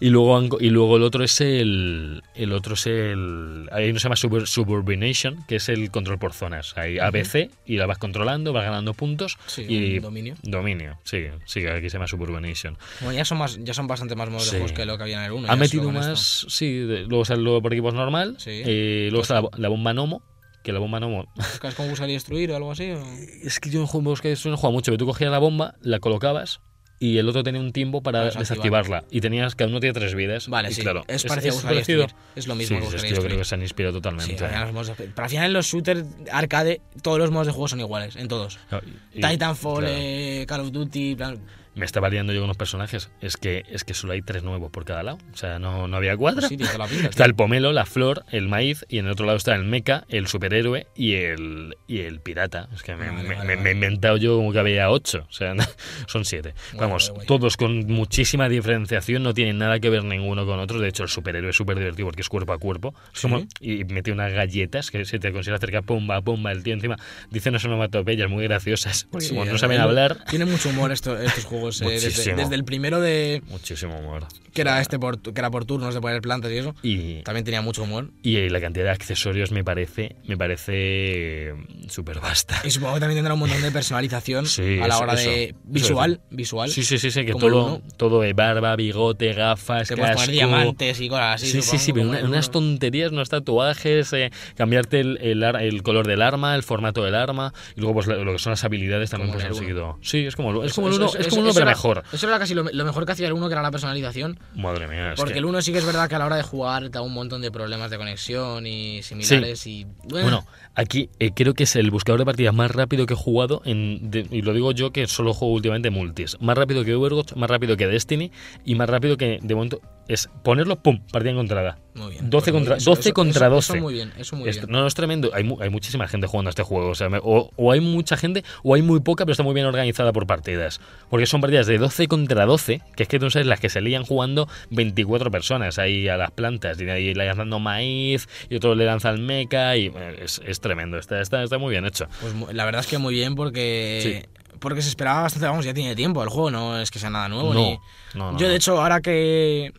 [0.00, 4.00] Y luego y luego el otro es el el otro es el hay uno que
[4.00, 6.74] se llama Subur- Suburbination, que es el control por zonas.
[6.76, 10.34] Hay ABC y la vas controlando, vas ganando puntos Sí, y dominio.
[10.42, 12.76] Dominio, sí, sí, aquí se llama Suburbination.
[13.00, 14.58] Bueno, ya son, más, ya son bastante más modos Sí.
[14.74, 15.50] que lo que había en el 1.
[15.50, 18.62] Han metido más, sí, de- luego sale luego por equipos normal, Sí.
[18.64, 20.22] eh, luego está la, la bomba Nomo,
[20.62, 21.26] que la bomba Nomo
[21.62, 22.90] ¿Es como usar y destruir o algo así?
[22.92, 23.02] o?
[23.42, 25.74] Es que yo en juegos que eso no juego mucho, pero tú cogías la bomba,
[25.80, 26.60] la colocabas
[27.00, 28.84] y el otro tenía un tiempo para Para desactivar.
[28.84, 29.04] desactivarla.
[29.10, 30.46] Y tenías, cada uno tiene tres vidas.
[30.46, 30.82] Vale, y sí.
[30.82, 32.02] claro, es parecido y parecido.
[32.02, 32.24] destruir.
[32.36, 33.38] Es lo mismo Sí, que sí, es y yo creo destruir.
[33.40, 34.44] que se han inspirado Sí, totalmente.
[34.44, 37.52] al final los de- pero al final en los shooters arcade todos los modos de
[37.54, 38.60] juego son iguales, en todos.
[38.70, 38.78] No,
[39.14, 39.94] y- y- Titanfall, claro.
[39.98, 41.40] eh, Call of Duty, plan-
[41.74, 43.10] Me estaba liando yo con los personajes.
[43.22, 45.18] Es que, es que solo hay tres nuevos por cada lado.
[45.32, 46.46] O sea, no, no había cuatro.
[46.46, 49.38] sí, la pinta, Está el pomelo, la flor, el maíz y en el otro lado
[49.38, 52.68] está el mecha, el superhéroe y el, y el pirata.
[52.74, 53.60] Es que me, Vale, me- vale, me- vale.
[53.62, 55.26] me he inventado yo como que había ocho.
[55.30, 55.54] O sea,
[56.06, 56.52] son siete.
[56.74, 60.78] Vamos, todos con muchísima diferenciación, no tienen nada que ver ninguno con otro.
[60.78, 62.94] De hecho, el superhéroe es súper divertido porque es cuerpo a cuerpo.
[63.14, 63.28] Es Sí.
[63.28, 66.96] como, y mete unas galletas que se te consigue acercar, pumba, pumba, el tío encima
[67.30, 69.06] dice unas onomatopeyas muy graciosas.
[69.10, 71.61] Porque Sí, como no eh, saben eh, hablar, Tiene mucho humor esto- estos juegos.
[71.68, 73.42] eh, desde, desde el primero de.
[73.48, 74.26] muchísimo humor.
[74.52, 76.74] que era este por, que era por turnos de poner plantas y eso.
[76.82, 78.10] Y, También tenía mucho humor.
[78.22, 81.54] y la cantidad de accesorios me parece, me parece
[81.88, 82.60] súper vasta.
[82.64, 85.44] Y supongo que también tendrá un montón de personalización Sí, a la eso- hora de.
[85.44, 85.54] eso.
[85.64, 86.70] Visual, Eso visual.
[86.70, 87.82] Sí, sí, sí, sí, que todo, uno.
[87.96, 90.22] todo de barba, bigote, gafas, Te puedes casco.
[90.26, 91.46] poner diamantes y cosas así.
[91.46, 95.42] Sí, sí, sí, supongo, pero como una- unas tonterías, unos tatuajes, eh, cambiarte el, el,
[95.42, 98.64] el color del arma, el formato del arma, y luego pues lo, que son las
[98.64, 99.98] habilidades también pues han seguido.
[100.02, 102.02] Sí, es como, es como el uno, es como uno, eso pero era- mejor.
[102.12, 104.38] Eso era casi lo, lo mejor que hacía el uno, que era la personalización.
[104.54, 106.36] Madre mía, es Porque que- el uno sí que es verdad que a la hora
[106.36, 109.66] de jugar te da un montón de problemas de conexión y similares.
[109.66, 110.44] Y Bueno,
[110.74, 114.10] aquí eh, creo que es el buscador de partidas más rápido que he jugado, en,
[114.10, 116.36] de- y lo digo yo que solo juego últimamente multis.
[116.40, 118.30] Más rápido que Overwatch, más rápido que Destiny
[118.64, 121.78] y más rápido que, de momento, es ponerlo, pum, partida encontrada.
[121.94, 122.28] Muy bien.
[122.30, 122.76] 12 Pues contra.
[122.78, 123.72] Eso- 12 eso- contra eso- 12.
[123.74, 124.70] Eso muy bien, eso muy Es- bien.
[124.70, 125.30] no, no es tremendo.
[125.34, 126.88] Hay, mu- hay muchísima gente jugando a este juego.
[126.90, 129.54] O, sea, me- o, o hay mucha gente o hay muy poca, pero está muy
[129.54, 130.80] bien organizada por partidas.
[131.10, 133.80] Porque son partidas de 12 contra 12, que es que tú sabes las que se
[133.82, 136.80] lían jugando 24 personas ahí a las plantas.
[136.80, 139.76] Y ahí le lanzando maíz y otro le lanza el meca.
[139.76, 140.96] Y eh, es, es tremendo.
[140.96, 142.06] Está, está, está muy bien hecho.
[142.22, 144.26] Pues la verdad es que muy bien porque
[144.60, 147.28] porque se esperaba bastante, vamos, ya tiene tiempo el juego, no es que sea nada
[147.28, 147.52] nuevo.
[147.52, 147.78] No, ni-
[148.14, 149.72] no, no, Yo de hecho ahora que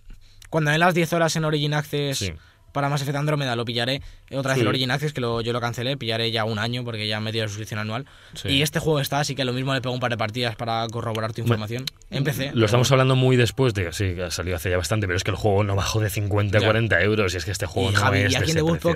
[0.49, 2.34] cuando den las 10 horas en Origin Access Sí.
[2.73, 4.61] para Mass Effect Andromeda lo pillaré, otra vez Sí.
[4.61, 7.31] el Origin Access que lo- yo lo cancelé, pillaré ya un año porque ya me
[7.31, 8.05] dio la suscripción anual.
[8.34, 8.49] Sí.
[8.49, 10.86] Y este juego está, así que lo mismo le pego un par de partidas para
[10.91, 11.86] corroborar tu información.
[12.09, 12.51] Empecé.
[12.53, 15.23] Lo estamos hablando muy después de sí, que ha salido hace ya bastante, pero es
[15.23, 16.67] que el juego no bajó de 50 a Ya.
[16.67, 17.34] 40 euros.
[17.34, 18.91] Y es que este juego Y no Javi, es y de ese The Good precio.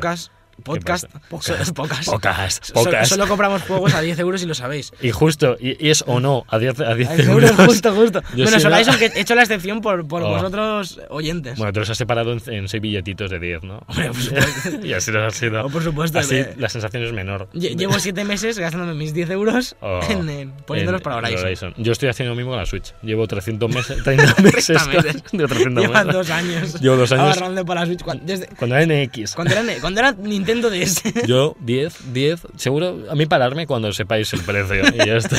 [0.64, 3.08] Podcast, podcast, Pocas, so- pocas.
[3.10, 4.92] Solo compramos juegos a 10 euros y lo sabéis.
[5.02, 7.52] Y justo, y, y es o no, a 10, a 10 A 10 euros.
[7.52, 8.22] justo, justo.
[8.36, 10.30] Yo Bueno, solo no- eso que he hecho la excepción por, por Oh.
[10.30, 11.58] vosotros oyentes.
[11.58, 13.80] Bueno, te los has separado en, en 6 billetitos de 10, ¿no?
[13.88, 14.70] Hombre, por supuesto.
[14.88, 15.66] y así los has sido.
[15.66, 16.54] Oh, por supuesto, Así eh.
[16.58, 17.48] la sensación es menor.
[17.54, 21.74] Lle- Llevo 7 meses gastándome mis 10 euros Oh, en, en- poniéndolos para en Horizon.
[21.78, 22.94] Yo estoy haciendo lo mismo con la Switch.
[23.04, 24.68] Llevo 300 meses, 30 meses.
[24.68, 26.14] de 300 Llevan meses.
[26.14, 26.82] dos años.
[26.82, 27.38] Llevo dos años.
[27.38, 28.02] Ahorrando para la Switch.
[28.04, 29.36] Cuando, desde- Cuando era NX.
[29.36, 31.04] cuando era, cuando era Nintendo DS.
[31.28, 35.38] Yo 10, 10, seguro, a mí pararme cuando sepáis el precio y ya está.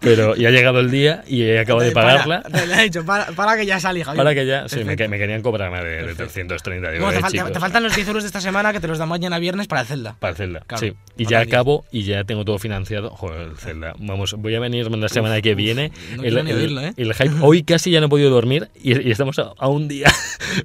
[0.00, 2.42] Pero ya ha llegado el día y he acabado de Para, pagarla.
[2.66, 4.16] lo he dicho, para, para que ya salí, Javi.
[4.16, 6.24] Para que ya, sí, me, me querían cobrar más de, de Perfecto.
[6.24, 8.72] 330 digo, Bueno, te, eh, fal- te- te faltan los 10 euros de esta semana
[8.72, 10.16] que te los damos mañana viernes para el Zelda.
[10.18, 10.94] Para el Zelda, Claro, sí.
[11.18, 13.10] Y para ya acabo y ya tengo todo financiado.
[13.10, 13.92] Joder, el Zelda.
[13.98, 15.92] Vamos, voy a venir la semana que viene.
[16.16, 16.94] no el, ni oírlo, ¿eh?
[16.96, 17.34] el hype.
[17.42, 20.08] Hoy casi ya no he podido dormir y, y estamos a, a un día.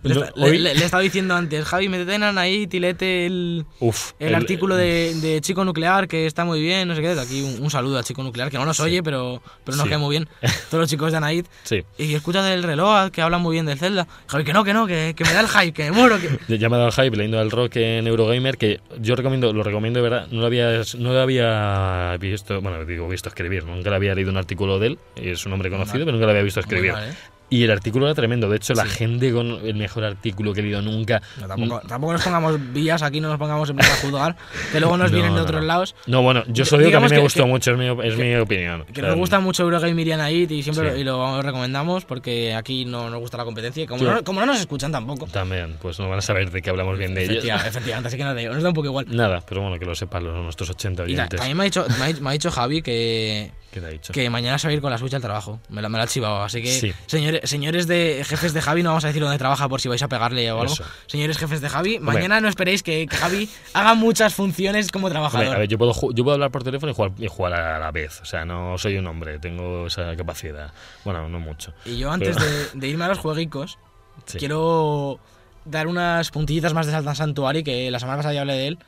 [0.04, 3.26] Le, No, le- hoy, le- le he estado diciendo antes, Javi, me detenan ahí, tilete
[3.26, 7.16] el, uf, el, artículo de, de Chico Nuclear que está muy bien, no sé qué.
[7.16, 9.86] De aquí un, un saludo a Chico Nuclear, que no nos oye, pero, pero nos
[9.86, 9.90] Sí.
[9.90, 10.28] cae muy bien.
[10.70, 11.46] Todos los chicos de Anaid.
[11.64, 11.84] Sí.
[11.98, 14.08] Y escucha del reloj que hablan muy bien del Zelda.
[14.28, 16.18] Javi, que no, que no, que, que me da el hype, que me muero.
[16.20, 16.58] Que...
[16.58, 19.64] Ya me ha dado el hype leyendo el rock en Eurogamer, que yo recomiendo, lo
[19.64, 23.90] recomiendo de verdad, no lo había, no lo había visto, bueno, digo visto escribir, nunca
[23.90, 26.44] le había leído un artículo de él, es un hombre conocido, pero nunca lo había
[26.44, 26.94] visto escribir.
[26.94, 27.14] mal, ¿eh?
[27.50, 28.90] Y el artículo era tremendo, de hecho la Sí.
[28.90, 31.22] gente con el mejor artículo que he leído nunca.
[31.40, 34.36] No, tampoco, tampoco nos pongamos vías aquí, no nos pongamos en a juzgar,
[34.72, 35.96] que luego nos No, vienen de no, otros lados.
[36.08, 37.88] No, bueno, yo solo digo que a mí me que- gustó que- mucho, es mi,
[38.06, 38.84] es mi opinión.
[38.94, 40.96] Que nos gusta mucho Eurogame y Anaid y siempre Sí.
[40.96, 44.06] lo, y lo recomendamos porque aquí no nos gusta la competencia y como, Sí.
[44.06, 45.26] no, como no nos escuchan tampoco.
[45.28, 47.46] También, pues no van a saber de qué hablamos bien de ellos.
[47.46, 49.06] Efectiva- efectivamente, así que nos da, nos da un poco igual.
[49.10, 51.38] Nada, pero bueno, que lo sepan los, nuestros 80 Y ta- oyentes.
[51.40, 54.14] también me ha dicho, me ha, me ha dicho Javi que, ¿Qué te ha dicho?
[54.14, 55.60] que mañana se va a ir con la Switch al trabajo.
[55.70, 56.42] Me lo, me lo ha chivado.
[56.44, 56.94] Así que, Sí.
[57.06, 60.02] señores, señores de jefes de Javi, no vamos a decir dónde trabaja por si vais
[60.04, 60.74] a pegarle o algo.
[60.74, 60.84] Eso.
[61.08, 65.56] Señores jefes de Javi, mañana no esperéis que, Javi haga muchas funciones como Hombre, trabajador.
[65.56, 67.92] a ver, yo puedo, yo puedo hablar por teléfono y jugar, y jugar a la
[67.92, 68.20] vez.
[68.22, 70.72] O sea, no soy un hombre, tengo esa capacidad.
[71.06, 71.74] Bueno, no mucho.
[71.86, 73.78] Y yo antes Pero- de, de irme a los jueguicos,
[74.26, 74.40] Sí.
[74.40, 75.20] quiero
[75.66, 78.80] dar unas puntillitas más de Saltan Santuari, que la semana pasada ya hablé de él.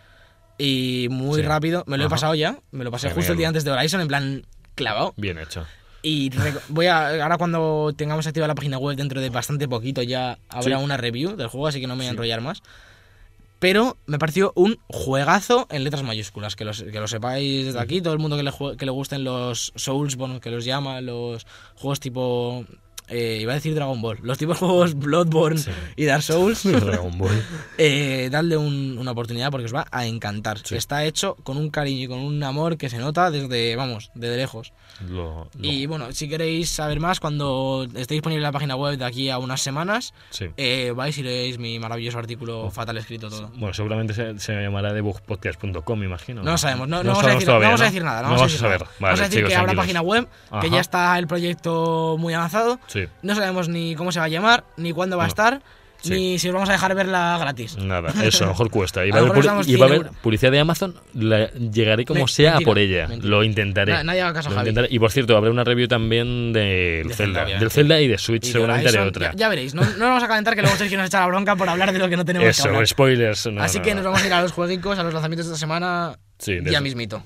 [0.58, 1.48] Y muy Sí.
[1.48, 2.58] rápido, me lo he pasado ya.
[2.72, 3.16] Me lo pasé Genial.
[3.16, 4.46] justo el día antes de Horizon, en plan
[4.80, 5.14] clavado.
[5.18, 5.66] Bien hecho.
[6.02, 6.32] Y
[6.70, 7.22] voy a.
[7.24, 10.84] Ahora, cuando tengamos activada la página web dentro de bastante poquito, ya habrá Sí.
[10.84, 12.14] una review del juego, así que no me voy a Sí.
[12.14, 12.62] enrollar más.
[13.60, 16.56] Pero me pareció un juegazo en letras mayúsculas.
[16.56, 18.02] Que, los- que lo sepáis desde aquí.
[18.02, 21.46] Todo el mundo que le, que le gusten los Souls, bueno, que los llama, los
[21.76, 22.66] juegos tipo.
[23.10, 24.20] Eh, iba a decir Dragon Ball.
[24.22, 25.72] Los tipos juegos Bloodborne Sí.
[25.96, 26.64] y Dark Souls.
[26.86, 27.44] Dragon Ball.
[27.78, 30.60] eh, dadle un- una oportunidad porque os va a encantar.
[30.64, 30.76] Sí.
[30.76, 34.38] Está hecho con un cariño y con un amor que se nota desde, vamos, desde
[34.38, 34.74] lejos.
[35.10, 39.06] Lo, lo- Y bueno, si queréis saber más, cuando esté disponible la página web de
[39.06, 40.46] aquí a unas semanas, sí.
[40.58, 43.50] eh, vais y leéis mi maravilloso artículo fatal escrito todo.
[43.56, 46.44] Bueno, seguramente se, se llamará debugpodcast.com, imagino.
[46.44, 47.90] No lo sabemos, no, no vamos, a sabemos decir, todavía, no vamos a ¿no?
[47.90, 48.22] decir nada.
[48.22, 48.80] No No vamos, vamos a a decir saber.
[48.82, 48.92] nada.
[49.00, 50.68] Vale, vamos a decir chicos, que habrá página web, que Ajá.
[50.68, 52.80] ya está el proyecto muy avanzado.
[52.88, 52.99] Sí.
[53.22, 55.62] No sabemos ni cómo se va a llamar, ni cuándo va a estar,
[56.02, 56.12] Sí.
[56.14, 57.76] ni si os vamos a dejar verla gratis.
[57.78, 59.06] Nada, eso, a lo mejor cuesta.
[59.06, 60.22] Y va a haber, pu- estamos y va a 100 haber euros.
[60.22, 60.96] publicidad de Amazon.
[61.14, 63.08] la- llegaré como Me- sea a por ella.
[63.10, 63.30] mentira.
[63.30, 63.92] Lo intentaré.
[63.92, 64.62] Na- nadie haga caso Javi.
[64.62, 64.88] intentaré.
[64.92, 67.44] Y por cierto, habrá una review también del De Zelda.
[67.44, 69.32] Del Zelda y de Switch, Y seguramente haré otra.
[69.32, 71.28] Ya, ya veréis, no, no nos vamos a calentar que luego Sergio nos echa la
[71.28, 72.88] bronca por hablar de lo que no tenemos que Eso, hablar.
[72.88, 73.48] spoilers.
[73.48, 73.96] no, Así no, que no.
[73.98, 76.80] nos vamos a ir a los jueguicos, a los lanzamientos de esta semana, Sí, ya
[76.80, 77.22] mismito.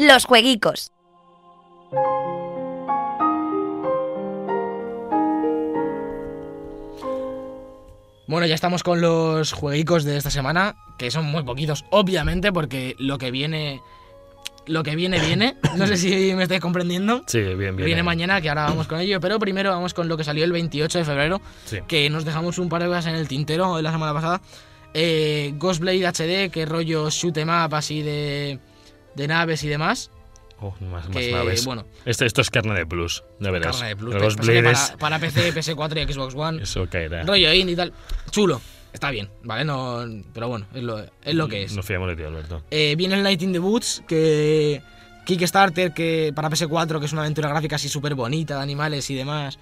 [0.00, 0.92] Los jueguicos.
[8.26, 12.96] Bueno, ya estamos con los jueguicos de esta semana, que son muy poquitos, obviamente, porque
[12.98, 13.82] lo que viene
[14.64, 15.58] lo que viene, viene.
[15.76, 17.22] No sé si me estáis comprendiendo.
[17.26, 17.84] Sí, bien, bien.
[17.84, 19.20] Viene mañana, que ahora vamos con ello.
[19.20, 21.42] Pero primero vamos con lo que salió el 28 de febrero.
[21.66, 21.80] Sí.
[21.86, 24.40] Que nos dejamos un par de cosas en el tintero de la semana pasada.
[24.94, 28.60] Eh, Ghostblade HD, que rollo shoot em up así de,
[29.14, 30.10] de naves y demás.
[30.60, 31.64] Oh, más, naves.
[31.64, 33.76] bueno, Este, esto es carne de plus, ya verás.
[33.76, 34.92] carne de plus.
[34.98, 36.62] Para PC, PS4 y Xbox One.
[36.62, 37.22] Eso caerá.
[37.22, 37.92] Rollo indie y tal.
[38.30, 38.60] Chulo.
[38.92, 39.64] Está bien, ¿vale?
[39.64, 40.04] No,
[40.34, 41.74] pero bueno, es lo, es lo que es.
[41.74, 42.62] Nos fiamos de ti, Alberto.
[42.70, 44.82] Eh, viene el Night in the Woods, que
[45.24, 49.14] Kickstarter, que para PS4, que es una aventura gráfica así súper bonita, de animales y
[49.14, 49.58] demás.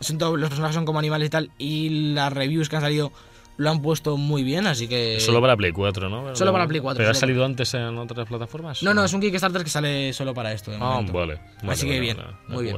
[0.00, 1.50] Son todos, los personajes son como animales y tal.
[1.58, 3.12] Y las reviews que han salido
[3.56, 5.20] lo han puesto muy bien, así que...
[5.20, 6.34] Solo para Play 4, ¿no?
[6.34, 8.82] Solo para Play 4, ¿Pero ha salido antes en otras plataformas?
[8.82, 10.72] No, no, es un Kickstarter que sale solo para esto.
[10.80, 11.12] Ah, vale.
[11.12, 11.40] vale,
[11.72, 12.16] Así que vale, bien,
[12.48, 12.76] muy bien.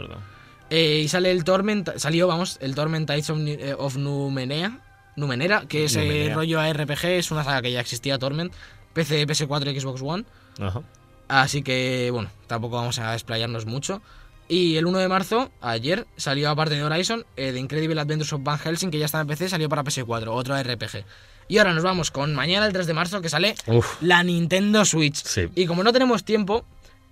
[0.68, 4.81] Eh, y sale el Torment, salió, vamos, el Torment Tides of, eh, of Numenea,
[5.14, 6.35] Numenera, que es eh, Numenea.
[6.35, 8.53] rollo ARPG, es una saga que ya existía, Torment,
[8.93, 10.24] PC, PS4 y Xbox One.
[10.61, 10.83] Ajá.
[11.29, 14.03] Así que, bueno, tampoco vamos a explayarnos mucho.
[14.49, 18.42] Y el 1 de marzo, ayer, salió aparte de Horizon, eh, The Incredible Adventures of
[18.44, 21.05] Van Helsing, que ya está en PC, salió para PS4, otro RPG.
[21.49, 24.01] Y ahora nos vamos con mañana, el 3 de marzo, que sale Uf.
[24.03, 25.16] la Nintendo Switch.
[25.16, 25.49] Sí.
[25.55, 26.64] Y como no tenemos tiempo,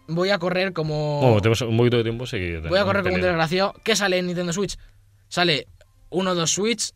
[0.06, 1.20] voy a correr como...
[1.20, 2.24] Bueno, tenemos un poquito de tiempo,
[2.68, 3.74] Voy a correr como un desgraciado.
[3.82, 4.76] ¿Qué sale en Nintendo Switch?
[5.28, 5.66] Sale
[6.10, 6.92] 1 2 Switch,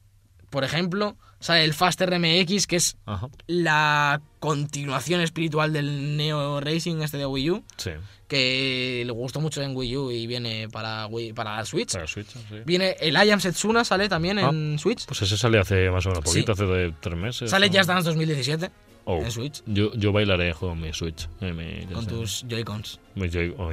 [0.50, 1.16] por ejemplo.
[1.40, 3.28] Sale el Fast RMX, que es Ajá.
[3.46, 7.64] la continuación espiritual del Neo Racing este de Wii U.
[7.76, 7.90] Sí.
[8.26, 11.92] Que le gustó mucho en Wii U y viene para, Wii, para Switch.
[11.92, 12.56] Para Switch, sí.
[12.66, 14.50] Viene el I Am Setsuna, sale también Ah.
[14.50, 15.06] en Switch.
[15.06, 16.42] Pues ese sale hace más o menos Sí.
[16.42, 17.50] poquito, hace de tres meses.
[17.50, 17.76] Sale ¿no?
[17.78, 18.70] Just Dance 2017
[19.10, 19.22] Oh.
[19.22, 19.62] en Switch.
[19.64, 21.28] Yo, yo bailaré con mi Switch.
[21.40, 22.10] eh, mi- Con sé.
[22.10, 23.00] tus Joy-Cons.
[23.16, 23.70] Joy- oh.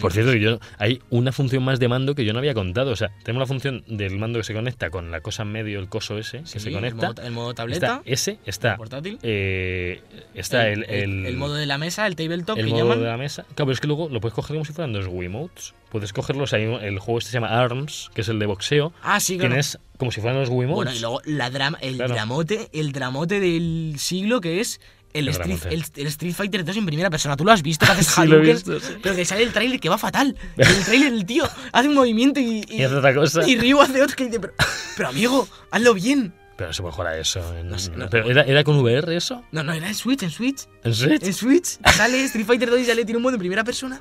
[0.00, 2.90] Por cierto, yo, hay una función más de mando que yo no había contado.
[2.90, 5.78] O sea, tenemos la función del mando que se conecta con la cosa en medio,
[5.78, 7.06] el coso ese, que se el conecta.
[7.08, 8.76] modo, el modo tableta, Está ese, está.
[8.76, 9.18] portátil.
[9.22, 10.02] eh,
[10.34, 12.98] está el, el, el modo de la mesa, el tabletop el que modo llaman.
[13.00, 13.42] de la mesa.
[13.44, 15.74] Claro, pero es que luego lo puedes coger como si fueran dos Wiimotes.
[15.90, 16.64] Puedes cogerlos ahí.
[16.82, 18.92] El juego este se llama ARMS, que es el de boxeo.
[19.02, 19.50] Ah, sí, claro.
[19.50, 20.74] Tienes como si fueran los Wiimotes.
[20.74, 22.14] Bueno, y luego la drama, el Claro.
[22.14, 24.80] dramote, el dramote del siglo que es
[25.12, 27.36] el El Street, el, el Street Fighter 2 en primera persona.
[27.36, 28.94] Tú lo has visto, que haces Sí, Hadouken, visto, sí.
[29.02, 30.36] pero que sale el trailer que va fatal.
[30.56, 33.48] El trailer el tío hace un movimiento y, y, Y hace otra cosa.
[33.48, 34.52] y Ryu hace otro que dice, pero,
[34.96, 36.32] pero amigo, hazlo bien.
[36.56, 37.40] Pero se puede jugar a eso.
[37.56, 38.08] en- No no.
[38.10, 39.42] pero ¿era, ¿era con VR eso?
[39.50, 40.66] No, no, era en Switch, en Switch.
[40.84, 41.22] ¿En Switch?
[41.22, 44.00] En Switch sale Street Fighter 2 y sale, tiene un modo en primera persona.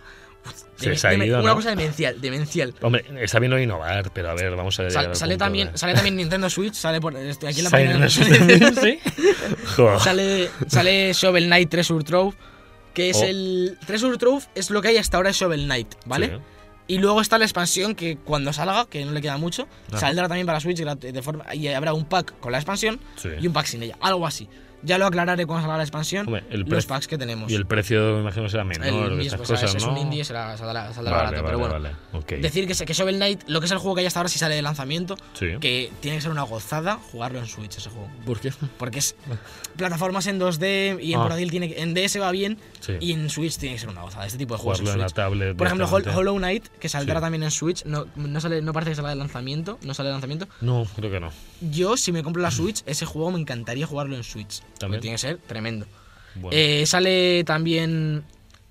[0.78, 1.56] Se ha ido, Una ¿no?
[1.56, 2.74] cosa demencial, demencial.
[2.82, 4.92] Hombre, está bien no innovar, pero a ver, vamos a ver.
[4.94, 7.70] Sal- al sale, también, de- sale también Nintendo Switch, sale por este, aquí en la
[7.70, 8.06] ¿Sale página.
[8.06, 8.80] en Switch?
[8.80, 9.00] ¿Sí?
[9.76, 10.00] Jo.
[10.00, 12.34] sale, sale Shovel Knight Treasure Trove,
[12.94, 13.24] que es Oh.
[13.26, 13.78] el...
[13.86, 16.28] Treasure Trove es lo que hay hasta ahora de Shovel Knight, ¿vale?
[16.28, 16.34] Sí.
[16.88, 20.00] Y luego está la expansión que cuando salga, que no le queda mucho, Ajá.
[20.00, 23.30] saldrá también para Switch de forma y habrá un pack con la expansión Sí.
[23.40, 24.48] y un pack sin ella, algo así.
[24.82, 27.52] Ya lo aclararé cuando salga la expansión, Hombre, el los packs que tenemos.
[27.52, 29.12] Y el precio, me imagino, será menor.
[29.12, 29.92] El mismo, estas cosas, es ¿no?
[29.92, 31.74] un indie, será, saldrá, saldrá Vale, barato, vale, pero bueno.
[32.22, 32.42] vale.
[32.42, 34.40] Decir que, que Shovel Knight, lo que es el juego que hay hasta ahora, si
[34.40, 35.48] sale de lanzamiento, Sí.
[35.60, 38.10] que tiene que ser una gozada jugarlo en Switch ese juego.
[38.26, 38.54] ¿Por qué?
[38.78, 39.16] Porque es
[39.76, 41.36] plataformas en 2D y en Ah.
[41.50, 42.94] tiene en DS va bien Sí.
[43.00, 44.26] y en Switch tiene que ser una gozada.
[44.26, 45.58] Este tipo de juegos en la tablet.
[45.58, 46.08] Por ejemplo, Hol-.
[46.08, 47.22] Hollow Knight, que saldrá Sí.
[47.22, 50.14] también en Switch, no, no, sale, no parece que salga de lanzamiento, no sale de
[50.14, 50.48] lanzamiento.
[50.62, 51.32] No, creo que no.
[51.62, 54.62] Yo, si me compro la Switch, ese juego me encantaría jugarlo en Switch.
[54.80, 55.02] ¿También?
[55.02, 55.86] tiene que ser tremendo.
[56.36, 56.50] Bueno.
[56.52, 58.24] Eh, sale también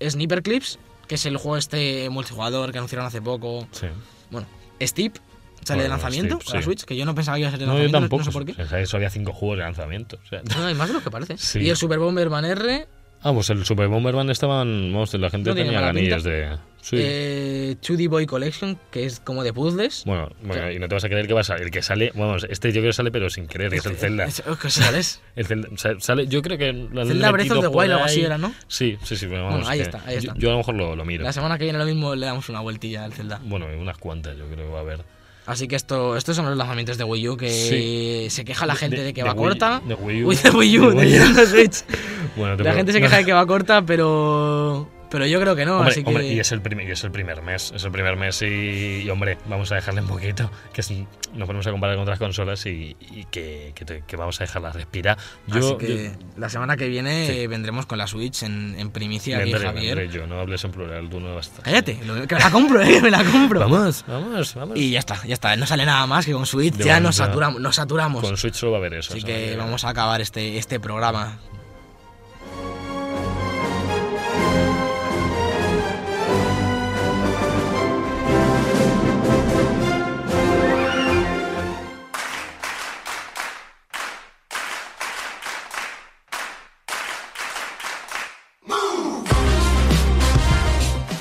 [0.05, 3.67] Sniper Clips, que es el juego este multijugador que anunciaron hace poco.
[3.71, 3.87] sí.
[4.31, 4.47] Bueno,
[4.81, 5.15] Steep
[5.63, 6.65] sale de lanzamiento Steep, para sí.
[6.65, 8.19] Switch, que yo no pensaba que iba a ser de No, yo lanzamiento, no- tampoco.
[8.19, 8.61] no sé por qué.
[8.61, 10.19] O sea, eso había cinco juegos de lanzamiento.
[10.23, 11.37] O sea, No, hay más de lo que parece.
[11.37, 11.59] Sí.
[11.59, 12.87] Y el Super Bomberman R,
[13.21, 14.93] Ah, pues el Super Bomberman estaban.
[14.93, 16.57] Vamos, la gente No tenía ganillas de.
[16.81, 16.95] Sí.
[16.99, 20.03] eh, 2D Boy Collection, que es como de puzzles.
[20.05, 21.65] bueno, bueno, y no te vas a creer que va a salir.
[21.65, 23.97] El que sale, vamos, este yo creo que sale, pero sin querer, que es el
[23.97, 24.27] Zelda.
[24.61, 25.21] Que sales.
[25.35, 28.19] El Zelda sa- sale, yo creo que han Zelda Breath of the Wild, algo así
[28.21, 28.25] ahí.
[28.25, 28.53] era, ¿no?
[28.67, 29.25] Sí, sí, sí.
[29.27, 30.33] Bueno, vamos, ahí que está, ahí yo- está.
[30.37, 31.23] Yo, a lo mejor lo, lo miro.
[31.23, 33.39] La semana que viene lo mismo le damos una vueltilla al Zelda.
[33.43, 34.99] Bueno, unas cuantas yo creo que va a haber.
[35.45, 38.29] Así que esto, estos son los lanzamientos de Wii U que Sí.
[38.29, 39.81] se queja la gente de, que va Wii- corta.
[39.85, 40.27] De Wii U.
[40.29, 41.45] Uy, de Wii U, de Wii U.
[41.45, 41.83] Switch.
[42.37, 45.65] Bueno, te La gente se queja de que va corta, pero pero yo creo que
[45.65, 47.83] no, Hombre, así que hombre, y es el, primer, y es el primer mes, es
[47.83, 51.65] el primer mes y, y, hombre, vamos a dejarle un poquito, que es- nos ponemos
[51.67, 55.17] a comparar con otras consolas y, y que, que que vamos a dejarla respirar.
[55.47, 57.47] Yo, así que yo- la semana que viene Sí.
[57.47, 59.95] vendremos con la Switch en, en primicia aquí, vendré, Javier.
[59.97, 61.63] vendré yo, no hables en plural, tú no vas a...
[61.63, 63.59] Cállate, lo- que me la compro, eh, que me la compro.
[63.59, 64.77] Vamos, vamos, vamos.
[64.77, 65.55] Y ya está, ya está.
[65.55, 67.59] No sale nada más que con Switch De ya nos saturamos.
[67.61, 68.21] Nos saturamos.
[68.23, 69.13] Con Switch solo va a haber eso.
[69.13, 71.39] Así que vamos a acabar este, este programa.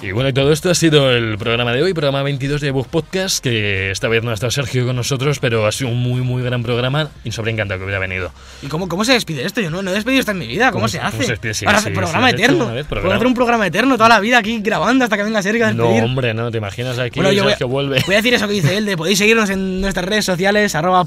[0.09, 2.89] Y bueno, y todo esto ha sido el programa de hoy, programa 22 de Bug
[2.89, 6.23] Podcast, que esta vez no ha estado Sergio con nosotros, pero ha sido un muy,
[6.23, 8.33] muy gran programa y sobre encantado que hubiera venido.
[8.63, 9.61] ¿Y cómo, cómo se despide esto?
[9.61, 10.69] Yo no, no he despedido esto en mi vida.
[10.69, 11.11] ¿Cómo, ¿Cómo se hace?
[11.19, 11.53] cómo se despide?
[11.53, 12.59] Sí, Ahora sí, programa sí, eterno.
[12.69, 13.15] vez, Puedo programa.
[13.17, 15.89] hacer un programa eterno toda la vida aquí grabando hasta que venga Sergio a No,
[15.91, 18.03] hombre, no, te imaginas aquí Bueno, yo voy a, Sergio vuelve.
[18.07, 21.07] voy a decir eso que dice él, de podéis seguirnos en nuestras redes sociales, arroba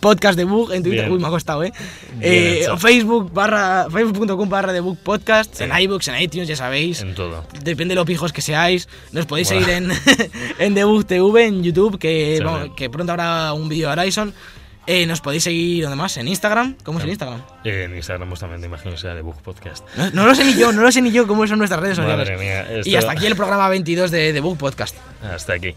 [0.00, 1.12] podcast de Bug, en Twitter, Bien.
[1.12, 1.72] uy, me ha costado, ¿eh?
[2.20, 2.66] Eh.
[2.78, 7.00] Facebook barra, facebook.com barra de Bug Podcast, en iBooks, en iTunes, ya sabéis.
[7.02, 7.44] En todo.
[7.62, 8.88] Depende de lo pijos que seáis.
[9.12, 9.60] Nos podéis Buah.
[9.64, 9.92] seguir en,
[10.58, 12.72] en Debug TV, en YouTube, que, Sí, vamos, sí.
[12.76, 14.34] que pronto habrá un vídeo de Horizon.
[14.84, 16.16] Eh, nos podéis seguir, ¿dónde más?
[16.16, 16.74] En Instagram.
[16.82, 17.40] ¿Cómo es el Instagram?
[17.62, 19.84] Eh, en Instagram pues, también te imagino que sea de Bug Podcast.
[19.96, 21.96] No, no lo sé ni yo, no lo sé ni yo cómo son nuestras redes
[21.98, 22.28] sociales.
[22.28, 24.96] Madre mía, esto- Y hasta aquí el programa 22 de The Book Podcast.
[25.22, 25.76] Hasta aquí.